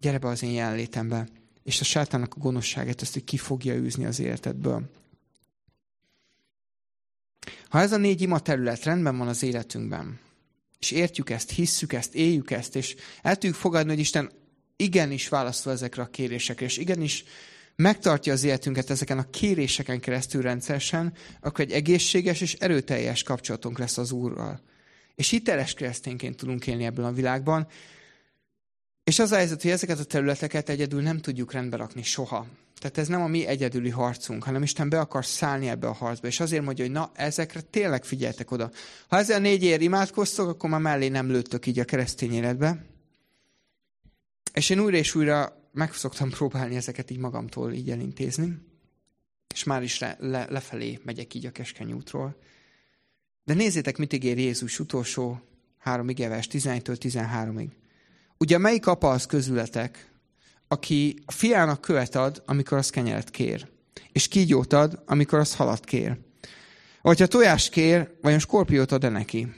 gyere 0.00 0.18
be 0.18 0.28
az 0.28 0.42
én 0.42 0.52
jelenlétembe. 0.52 1.28
És 1.62 1.80
a 1.80 1.84
sátánnak 1.84 2.34
a 2.34 2.40
gonoszságát 2.40 3.02
ezt, 3.02 3.12
hogy 3.12 3.24
ki 3.24 3.36
fogja 3.36 3.74
űzni 3.74 4.04
az 4.04 4.20
életedből. 4.20 4.90
Ha 7.68 7.80
ez 7.80 7.92
a 7.92 7.96
négy 7.96 8.20
ima 8.20 8.38
terület 8.38 8.84
rendben 8.84 9.16
van 9.16 9.28
az 9.28 9.42
életünkben, 9.42 10.18
és 10.78 10.90
értjük 10.90 11.30
ezt, 11.30 11.50
hisszük 11.50 11.92
ezt, 11.92 12.14
éljük 12.14 12.50
ezt, 12.50 12.76
és 12.76 12.96
el 13.22 13.36
tudjuk 13.36 13.58
fogadni, 13.58 13.90
hogy 13.90 14.00
Isten 14.00 14.30
igenis 14.76 15.28
válaszol 15.28 15.72
ezekre 15.72 16.02
a 16.02 16.10
kérésekre, 16.10 16.64
és 16.64 16.76
igenis 16.76 17.24
megtartja 17.76 18.32
az 18.32 18.44
életünket 18.44 18.90
ezeken 18.90 19.18
a 19.18 19.30
kéréseken 19.30 20.00
keresztül 20.00 20.42
rendszeresen, 20.42 21.12
akkor 21.40 21.60
egy 21.60 21.72
egészséges 21.72 22.40
és 22.40 22.54
erőteljes 22.54 23.22
kapcsolatunk 23.22 23.78
lesz 23.78 23.98
az 23.98 24.12
Úrral. 24.12 24.60
És 25.14 25.30
hiteles 25.30 25.74
keresztényként 25.74 26.36
tudunk 26.36 26.66
élni 26.66 26.84
ebben 26.84 27.04
a 27.04 27.12
világban. 27.12 27.66
És 29.04 29.18
az 29.18 29.32
a 29.32 29.36
helyzet, 29.36 29.62
hogy 29.62 29.70
ezeket 29.70 29.98
a 29.98 30.04
területeket 30.04 30.68
egyedül 30.68 31.02
nem 31.02 31.18
tudjuk 31.18 31.52
rendbe 31.52 31.76
rakni 31.76 32.02
soha. 32.02 32.46
Tehát 32.82 32.98
ez 32.98 33.08
nem 33.08 33.22
a 33.22 33.26
mi 33.26 33.46
egyedüli 33.46 33.90
harcunk, 33.90 34.44
hanem 34.44 34.62
Isten 34.62 34.88
be 34.88 35.00
akar 35.00 35.26
szállni 35.26 35.68
ebbe 35.68 35.86
a 35.86 35.92
harcba. 35.92 36.26
És 36.26 36.40
azért 36.40 36.64
mondja, 36.64 36.84
hogy 36.84 36.92
na, 36.92 37.10
ezekre 37.14 37.60
tényleg 37.60 38.04
figyeltek 38.04 38.50
oda. 38.50 38.70
Ha 39.08 39.16
ezzel 39.16 39.40
négy 39.40 39.62
ér 39.62 39.80
imádkoztok, 39.80 40.48
akkor 40.48 40.70
már 40.70 40.80
mellé 40.80 41.08
nem 41.08 41.30
lőttök 41.30 41.66
így 41.66 41.78
a 41.78 41.84
keresztény 41.84 42.32
életbe. 42.32 42.84
És 44.52 44.70
én 44.70 44.80
újra 44.80 44.96
és 44.96 45.14
újra 45.14 45.68
meg 45.72 45.94
szoktam 45.94 46.30
próbálni 46.30 46.76
ezeket 46.76 47.10
így 47.10 47.18
magamtól 47.18 47.72
így 47.72 47.90
elintézni. 47.90 48.58
És 49.54 49.64
már 49.64 49.82
is 49.82 49.98
le, 49.98 50.16
le, 50.20 50.46
lefelé 50.50 50.98
megyek 51.04 51.34
így 51.34 51.46
a 51.46 51.50
keskeny 51.50 51.92
útról. 51.92 52.36
De 53.44 53.54
nézzétek, 53.54 53.96
mit 53.96 54.12
ígér 54.12 54.38
Jézus 54.38 54.78
utolsó 54.78 55.40
három 55.78 56.08
igevers, 56.08 56.48
11-től 56.50 56.96
13-ig. 57.00 57.68
Ugye 58.38 58.58
melyik 58.58 58.86
apa 58.86 59.10
az 59.10 59.26
közületek, 59.26 60.10
aki 60.68 61.16
a 61.24 61.32
fiának 61.32 61.80
követ 61.80 62.14
ad, 62.14 62.42
amikor 62.46 62.78
az 62.78 62.90
kenyeret 62.90 63.30
kér, 63.30 63.68
és 64.12 64.28
kígyót 64.28 64.72
ad, 64.72 65.02
amikor 65.06 65.38
az 65.38 65.54
halat 65.54 65.84
kér. 65.84 66.18
Vagy 67.02 67.18
ha 67.18 67.26
tojás 67.26 67.68
kér, 67.68 68.10
vajon 68.20 68.38
skorpiót 68.38 68.92
ad-e 68.92 69.08
neki? 69.08 69.52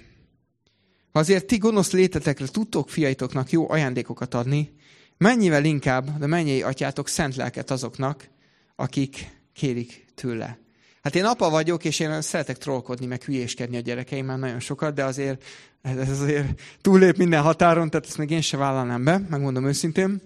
Ha 1.12 1.18
azért 1.18 1.47
ti 1.47 1.57
gonosz 1.57 1.92
létetekre 1.92 2.47
tudtok 2.47 2.90
fiaitoknak 2.90 3.51
jó 3.51 3.70
ajándékokat 3.70 4.35
adni, 4.35 4.75
mennyivel 5.16 5.64
inkább, 5.64 6.18
de 6.18 6.27
mennyi 6.27 6.62
atyátok 6.62 7.09
szent 7.09 7.37
lelket 7.37 7.70
azoknak, 7.70 8.29
akik 8.77 9.31
kérik 9.53 10.05
tőle. 10.14 10.63
Hát 11.05 11.14
én 11.14 11.25
apa 11.25 11.51
vagyok, 11.51 11.85
és 11.85 11.99
én 11.99 12.23
szeretek 12.23 12.59
trollkodni, 12.59 13.07
meg 13.07 13.23
hülyéskedni 13.23 13.77
a 13.77 13.81
gyerekeimmel 13.81 14.37
nagyon 14.37 14.61
sokat, 14.61 14.95
de 14.95 15.05
azért 15.05 15.45
ez 15.83 16.21
azért 16.21 16.61
túlép 16.81 17.17
minden 17.17 17.43
határon, 17.43 17.90
tehát 17.90 18.07
ezt 18.07 18.19
még 18.19 18.31
én 18.31 18.40
se 18.40 18.57
vállalnám 18.57 19.05
be, 19.05 19.19
megmondom 19.19 19.67
őszintén. 19.67 20.23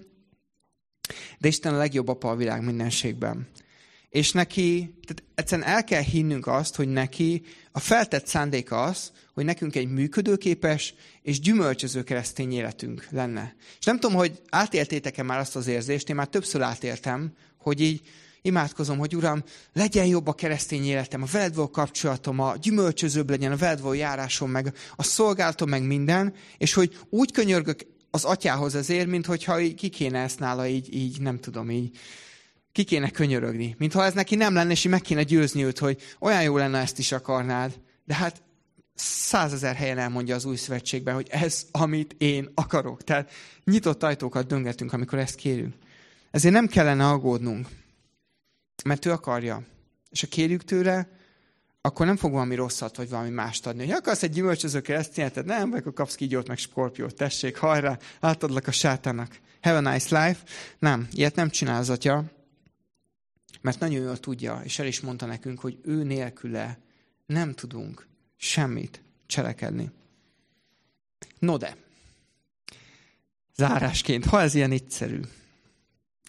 De 1.37 1.47
Isten 1.47 1.73
a 1.73 1.77
legjobb 1.77 2.07
apa 2.07 2.29
a 2.29 2.35
világ 2.35 2.63
mindenségben. 2.63 3.47
És 4.09 4.31
neki, 4.31 4.95
tehát 5.07 5.23
egyszerűen 5.35 5.67
el 5.67 5.83
kell 5.83 6.01
hinnünk 6.01 6.47
azt, 6.47 6.75
hogy 6.75 6.87
neki 6.87 7.43
a 7.71 7.79
feltett 7.79 8.27
szándéka 8.27 8.83
az, 8.83 9.11
hogy 9.33 9.45
nekünk 9.45 9.75
egy 9.75 9.87
működőképes 9.87 10.93
és 11.21 11.39
gyümölcsöző 11.39 12.03
keresztény 12.03 12.51
életünk 12.51 13.07
lenne. 13.11 13.55
És 13.79 13.85
nem 13.85 13.99
tudom, 13.99 14.15
hogy 14.15 14.41
átéltétek-e 14.49 15.23
már 15.23 15.39
azt 15.39 15.55
az 15.55 15.67
érzést, 15.67 16.09
én 16.09 16.15
már 16.15 16.27
többször 16.27 16.61
átéltem, 16.61 17.33
hogy 17.57 17.81
így 17.81 18.01
imádkozom, 18.41 18.97
hogy 18.97 19.15
Uram, 19.15 19.43
legyen 19.73 20.05
jobb 20.05 20.27
a 20.27 20.33
keresztény 20.33 20.85
életem, 20.85 21.21
a 21.21 21.27
veled 21.31 21.55
való 21.55 21.69
kapcsolatom, 21.69 22.39
a 22.39 22.55
gyümölcsözőbb 22.55 23.29
legyen 23.29 23.51
a 23.51 23.57
veled 23.57 23.81
való 23.81 23.93
járásom, 23.93 24.51
meg 24.51 24.73
a 24.95 25.03
szolgálatom, 25.03 25.69
meg 25.69 25.83
minden, 25.83 26.33
és 26.57 26.73
hogy 26.73 26.97
úgy 27.09 27.31
könyörgök 27.31 27.79
az 28.11 28.23
atyához 28.23 28.75
azért, 28.75 29.07
mint 29.07 29.25
hogyha 29.25 29.57
ki 29.75 29.89
kéne 29.89 30.19
ezt 30.19 30.39
nála 30.39 30.67
így, 30.67 30.93
így 30.95 31.21
nem 31.21 31.39
tudom, 31.39 31.71
így 31.71 31.97
ki 32.71 32.83
kéne 32.83 33.09
könyörögni. 33.09 33.75
Mintha 33.77 34.05
ez 34.05 34.13
neki 34.13 34.35
nem 34.35 34.53
lenne, 34.53 34.71
és 34.71 34.83
meg 34.83 35.01
kéne 35.01 35.23
győzni 35.23 35.63
őt, 35.63 35.79
hogy 35.79 36.01
olyan 36.19 36.43
jó 36.43 36.57
lenne, 36.57 36.79
ezt 36.79 36.99
is 36.99 37.11
akarnád. 37.11 37.79
De 38.05 38.15
hát 38.15 38.41
százezer 38.95 39.75
helyen 39.75 39.97
elmondja 39.97 40.35
az 40.35 40.45
új 40.45 40.55
szövetségben, 40.55 41.13
hogy 41.13 41.27
ez, 41.29 41.65
amit 41.71 42.15
én 42.17 42.49
akarok. 42.53 43.03
Tehát 43.03 43.31
nyitott 43.63 44.03
ajtókat 44.03 44.47
döngetünk, 44.47 44.93
amikor 44.93 45.19
ezt 45.19 45.35
kérünk. 45.35 45.73
Ezért 46.31 46.53
nem 46.53 46.67
kellene 46.67 47.07
aggódnunk, 47.07 47.67
mert 48.83 49.05
ő 49.05 49.11
akarja. 49.11 49.63
És 50.09 50.21
ha 50.21 50.27
kérjük 50.27 50.63
tőle, 50.63 51.09
akkor 51.81 52.05
nem 52.05 52.17
fog 52.17 52.31
valami 52.31 52.55
rosszat, 52.55 52.95
vagy 52.95 53.09
valami 53.09 53.29
mást 53.29 53.67
adni. 53.67 53.85
Hogy 53.85 53.95
akarsz 53.95 54.23
egy 54.23 54.31
gyümölcsöző 54.31 54.81
keresztényetet, 54.81 55.45
nem, 55.45 55.69
vagy 55.69 55.79
akkor 55.79 55.93
kapsz 55.93 56.15
kígyót, 56.15 56.47
meg 56.47 56.57
skorpiót, 56.57 57.15
tessék, 57.15 57.57
hajrá, 57.57 57.97
átadlak 58.19 58.67
a 58.67 58.71
sátának. 58.71 59.39
Have 59.61 59.77
a 59.77 59.91
nice 59.91 60.27
life. 60.27 60.43
Nem, 60.79 61.07
ilyet 61.11 61.35
nem 61.35 61.49
csinál 61.49 61.79
az 61.79 61.89
atya, 61.89 62.23
mert 63.61 63.79
nagyon 63.79 64.03
jól 64.03 64.17
tudja, 64.17 64.61
és 64.63 64.79
el 64.79 64.87
is 64.87 64.99
mondta 64.99 65.25
nekünk, 65.25 65.59
hogy 65.59 65.79
ő 65.83 66.03
nélküle 66.03 66.79
nem 67.25 67.53
tudunk 67.53 68.07
semmit 68.37 69.01
cselekedni. 69.25 69.91
No 71.39 71.57
de, 71.57 71.77
zárásként, 73.55 74.25
ha 74.25 74.41
ez 74.41 74.53
ilyen 74.53 74.71
egyszerű, 74.71 75.21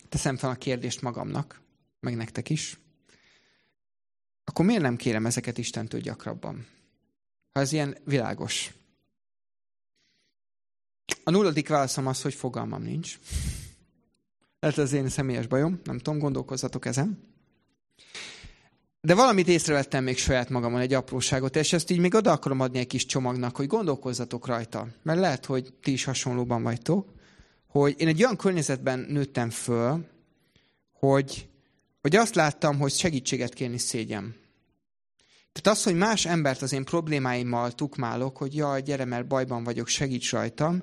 teszem 0.09 0.37
fel 0.37 0.51
a 0.51 0.55
kérdést 0.55 1.03
magamnak, 1.03 1.61
meg 2.01 2.17
nektek 2.17 2.51
is, 2.51 2.79
akkor 4.45 4.65
miért 4.65 4.83
nem 4.83 4.97
kérem 4.97 5.27
ezeket 5.27 5.59
Istentől 5.59 6.01
gyakrabban? 6.01 6.67
Ha 7.53 7.61
ez 7.61 7.73
ilyen 7.73 7.97
világos. 8.05 8.75
A 11.25 11.31
nulladik 11.31 11.69
válaszom 11.69 12.07
az, 12.07 12.23
hogy 12.23 12.35
fogalmam 12.35 12.83
nincs. 12.83 13.19
Lehet 14.61 14.79
az 14.79 14.93
én 14.93 15.09
személyes 15.09 15.47
bajom, 15.47 15.81
nem 15.85 15.99
tudom, 15.99 16.19
gondolkozzatok 16.19 16.87
ezen. 16.87 17.29
De 19.01 19.15
valamit 19.15 19.49
észrevettem 19.49 20.05
még 20.05 20.19
saját 20.19 20.49
magamon, 20.49 20.81
egy 20.81 20.95
apróságot, 20.95 21.57
és 21.57 21.73
ezt 21.73 21.91
így 21.91 21.99
még 21.99 22.15
oda 22.15 22.33
akarom 22.33 22.61
adni 22.61 22.79
egy 22.79 22.87
kis 22.87 23.07
csomagnak, 23.07 23.57
hogy 23.57 23.67
gondolkozzatok 23.67 24.47
rajta. 24.47 24.89
Mert 25.03 25.19
lehet, 25.19 25.47
hogy 25.47 25.73
ti 25.83 25.93
is 25.93 26.05
hasonlóban 26.05 26.63
vagytok, 26.63 27.13
hogy 27.67 27.95
én 27.99 28.09
egy 28.09 28.23
olyan 28.23 28.37
környezetben 28.37 28.99
nőttem 28.99 29.51
föl, 29.51 30.07
hogy 30.93 31.50
hogy 32.01 32.17
azt 32.17 32.35
láttam, 32.35 32.79
hogy 32.79 32.93
segítséget 32.93 33.55
kérni 33.55 33.79
szégyen. 33.79 34.35
Tehát 35.53 35.79
az, 35.79 35.85
hogy 35.85 35.95
más 35.95 36.27
embert 36.27 36.63
az 36.63 36.73
én 36.73 36.85
problémáimmal 36.85 37.73
tukmálok, 37.73 38.37
hogy 38.37 38.55
jaj, 38.55 38.83
gyere, 38.83 39.05
mert 39.05 39.27
bajban 39.27 39.65
vagyok, 39.65 39.89
segíts 39.89 40.31
rajtam, 40.31 40.83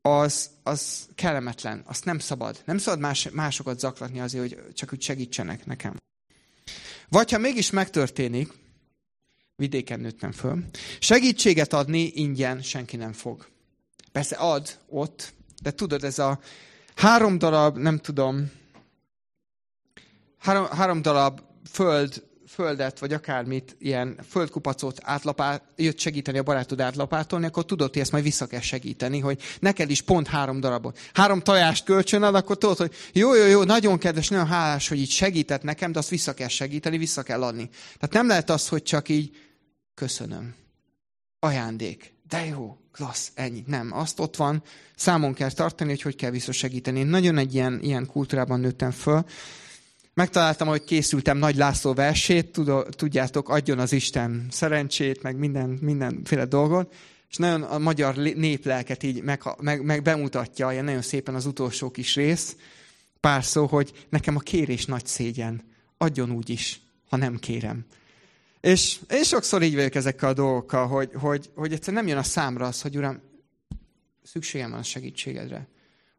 az, 0.00 0.50
az 0.62 1.08
kellemetlen, 1.14 1.82
azt 1.86 2.04
nem 2.04 2.18
szabad. 2.18 2.62
Nem 2.64 2.78
szabad 2.78 3.00
más, 3.00 3.28
másokat 3.28 3.78
zaklatni 3.78 4.20
azért, 4.20 4.42
hogy 4.42 4.72
csak 4.74 4.92
úgy 4.92 5.02
segítsenek 5.02 5.66
nekem. 5.66 5.96
Vagy 7.08 7.30
ha 7.30 7.38
mégis 7.38 7.70
megtörténik, 7.70 8.52
vidéken 9.56 10.00
nőttem 10.00 10.32
föl, 10.32 10.64
segítséget 10.98 11.72
adni 11.72 12.10
ingyen 12.14 12.62
senki 12.62 12.96
nem 12.96 13.12
fog. 13.12 13.48
Persze 14.12 14.36
ad 14.36 14.78
ott, 14.88 15.32
de 15.62 15.70
tudod, 15.70 16.04
ez 16.04 16.18
a 16.18 16.40
három 16.94 17.38
darab, 17.38 17.78
nem 17.78 17.98
tudom, 17.98 18.50
három, 20.38 20.66
három 20.66 21.02
darab 21.02 21.40
föld 21.70 22.26
földet, 22.48 22.98
vagy 22.98 23.12
akármit, 23.12 23.76
ilyen 23.78 24.18
földkupacot 24.28 24.98
átlapát, 25.02 25.62
jött 25.76 25.98
segíteni 25.98 26.38
a 26.38 26.42
barátod 26.42 26.80
átlapátolni, 26.80 27.46
akkor 27.46 27.64
tudod, 27.64 27.92
hogy 27.92 28.02
ezt 28.02 28.12
majd 28.12 28.24
vissza 28.24 28.46
kell 28.46 28.60
segíteni, 28.60 29.18
hogy 29.18 29.42
neked 29.60 29.90
is 29.90 30.02
pont 30.02 30.26
három 30.26 30.60
darabot. 30.60 30.98
Három 31.12 31.40
tajást 31.40 31.84
kölcsön 31.84 32.22
ad, 32.22 32.34
akkor 32.34 32.58
tudod, 32.58 32.76
hogy 32.76 32.94
jó, 33.12 33.34
jó, 33.34 33.46
jó, 33.46 33.62
nagyon 33.62 33.98
kedves, 33.98 34.28
nagyon 34.28 34.46
hálás, 34.46 34.88
hogy 34.88 34.98
így 34.98 35.10
segített 35.10 35.62
nekem, 35.62 35.92
de 35.92 35.98
azt 35.98 36.08
vissza 36.08 36.34
kell 36.34 36.48
segíteni, 36.48 36.98
vissza 36.98 37.22
kell 37.22 37.42
adni. 37.42 37.68
Tehát 37.98 38.14
nem 38.14 38.26
lehet 38.26 38.50
az, 38.50 38.68
hogy 38.68 38.82
csak 38.82 39.08
így 39.08 39.36
köszönöm. 39.94 40.54
Ajándék. 41.38 42.14
De 42.28 42.44
jó, 42.44 42.76
klassz, 42.92 43.30
ennyi. 43.34 43.62
Nem, 43.66 43.92
azt 43.92 44.20
ott 44.20 44.36
van, 44.36 44.62
számon 44.96 45.34
kell 45.34 45.50
tartani, 45.50 45.90
hogy 45.90 46.02
hogy 46.02 46.16
kell 46.16 46.30
visszasegíteni. 46.30 46.98
Én 46.98 47.06
nagyon 47.06 47.38
egy 47.38 47.54
ilyen, 47.54 47.78
ilyen 47.82 48.06
kultúrában 48.06 48.60
nőttem 48.60 48.90
föl, 48.90 49.24
Megtaláltam, 50.18 50.68
hogy 50.68 50.84
készültem 50.84 51.38
Nagy 51.38 51.56
László 51.56 51.92
versét, 51.94 52.60
tudjátok, 52.90 53.48
adjon 53.48 53.78
az 53.78 53.92
Isten 53.92 54.46
szerencsét, 54.50 55.22
meg 55.22 55.36
minden, 55.36 55.68
mindenféle 55.80 56.44
dolgot, 56.44 56.94
és 57.30 57.36
nagyon 57.36 57.62
a 57.62 57.78
magyar 57.78 58.16
néplelket 58.16 59.02
így 59.02 59.22
meg, 59.22 59.42
meg, 59.60 59.84
meg 59.84 60.02
bemutatja, 60.02 60.72
ilyen 60.72 60.84
nagyon 60.84 61.02
szépen 61.02 61.34
az 61.34 61.46
utolsó 61.46 61.90
kis 61.90 62.14
rész, 62.14 62.56
pár 63.20 63.44
szó, 63.44 63.66
hogy 63.66 64.06
nekem 64.08 64.36
a 64.36 64.40
kérés 64.40 64.84
nagy 64.84 65.06
szégyen, 65.06 65.62
adjon 65.96 66.30
úgy 66.30 66.50
is, 66.50 66.80
ha 67.08 67.16
nem 67.16 67.36
kérem. 67.36 67.84
És 68.60 68.98
én 69.10 69.24
sokszor 69.24 69.62
így 69.62 69.74
vagyok 69.74 69.94
ezekkel 69.94 70.28
a 70.28 70.34
dolgokkal, 70.34 70.86
hogy, 70.86 71.10
hogy, 71.14 71.50
hogy 71.54 71.72
egyszer 71.72 71.94
nem 71.94 72.06
jön 72.06 72.18
a 72.18 72.22
számra 72.22 72.66
az, 72.66 72.82
hogy 72.82 72.96
Uram, 72.96 73.20
szükségem 74.22 74.70
van 74.70 74.78
a 74.78 74.82
segítségedre 74.82 75.68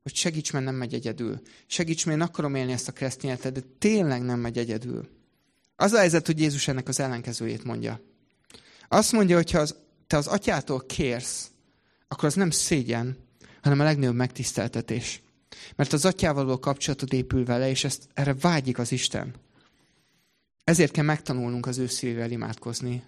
hogy 0.03 0.15
segíts, 0.15 0.53
mert 0.53 0.65
nem 0.65 0.75
megy 0.75 0.93
egyedül. 0.93 1.41
Segíts, 1.67 2.05
mert 2.05 2.17
én 2.17 2.23
akarom 2.23 2.55
élni 2.55 2.71
ezt 2.71 2.87
a 2.87 2.91
keresztény 2.91 3.29
életet, 3.29 3.53
de 3.53 3.61
tényleg 3.77 4.21
nem 4.21 4.39
megy 4.39 4.57
egyedül. 4.57 5.09
Az 5.75 5.91
a 5.91 5.97
helyzet, 5.97 6.25
hogy 6.25 6.39
Jézus 6.39 6.67
ennek 6.67 6.87
az 6.87 6.99
ellenkezőjét 6.99 7.63
mondja. 7.63 8.01
Azt 8.87 9.11
mondja, 9.11 9.35
hogy 9.35 9.51
ha 9.51 9.59
az, 9.59 9.75
te 10.07 10.17
az 10.17 10.27
atyától 10.27 10.85
kérsz, 10.85 11.51
akkor 12.07 12.25
az 12.25 12.33
nem 12.33 12.49
szégyen, 12.49 13.17
hanem 13.61 13.79
a 13.79 13.83
legnagyobb 13.83 14.15
megtiszteltetés. 14.15 15.21
Mert 15.75 15.93
az 15.93 16.05
atyával 16.05 16.45
való 16.45 16.59
kapcsolatod 16.59 17.13
épül 17.13 17.45
vele, 17.45 17.69
és 17.69 17.83
ezt, 17.83 18.07
erre 18.13 18.33
vágyik 18.33 18.77
az 18.77 18.91
Isten. 18.91 19.35
Ezért 20.63 20.91
kell 20.91 21.03
megtanulnunk 21.03 21.65
az 21.65 21.77
ő 21.77 21.87
szívével 21.87 22.31
imádkozni. 22.31 23.03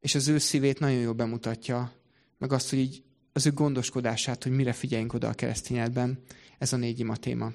És 0.00 0.14
az 0.14 0.28
ő 0.28 0.38
szívét 0.38 0.78
nagyon 0.78 1.00
jól 1.00 1.12
bemutatja, 1.12 1.92
meg 2.38 2.52
azt, 2.52 2.70
hogy 2.70 2.78
így 2.78 3.02
az 3.32 3.46
ő 3.46 3.52
gondoskodását, 3.52 4.42
hogy 4.42 4.52
mire 4.52 4.72
figyeljünk 4.72 5.12
oda 5.12 5.28
a 5.28 5.32
keresztényedben. 5.32 6.18
Ez 6.58 6.72
a 6.72 6.76
négy 6.76 7.00
ima 7.00 7.16
téma. 7.16 7.52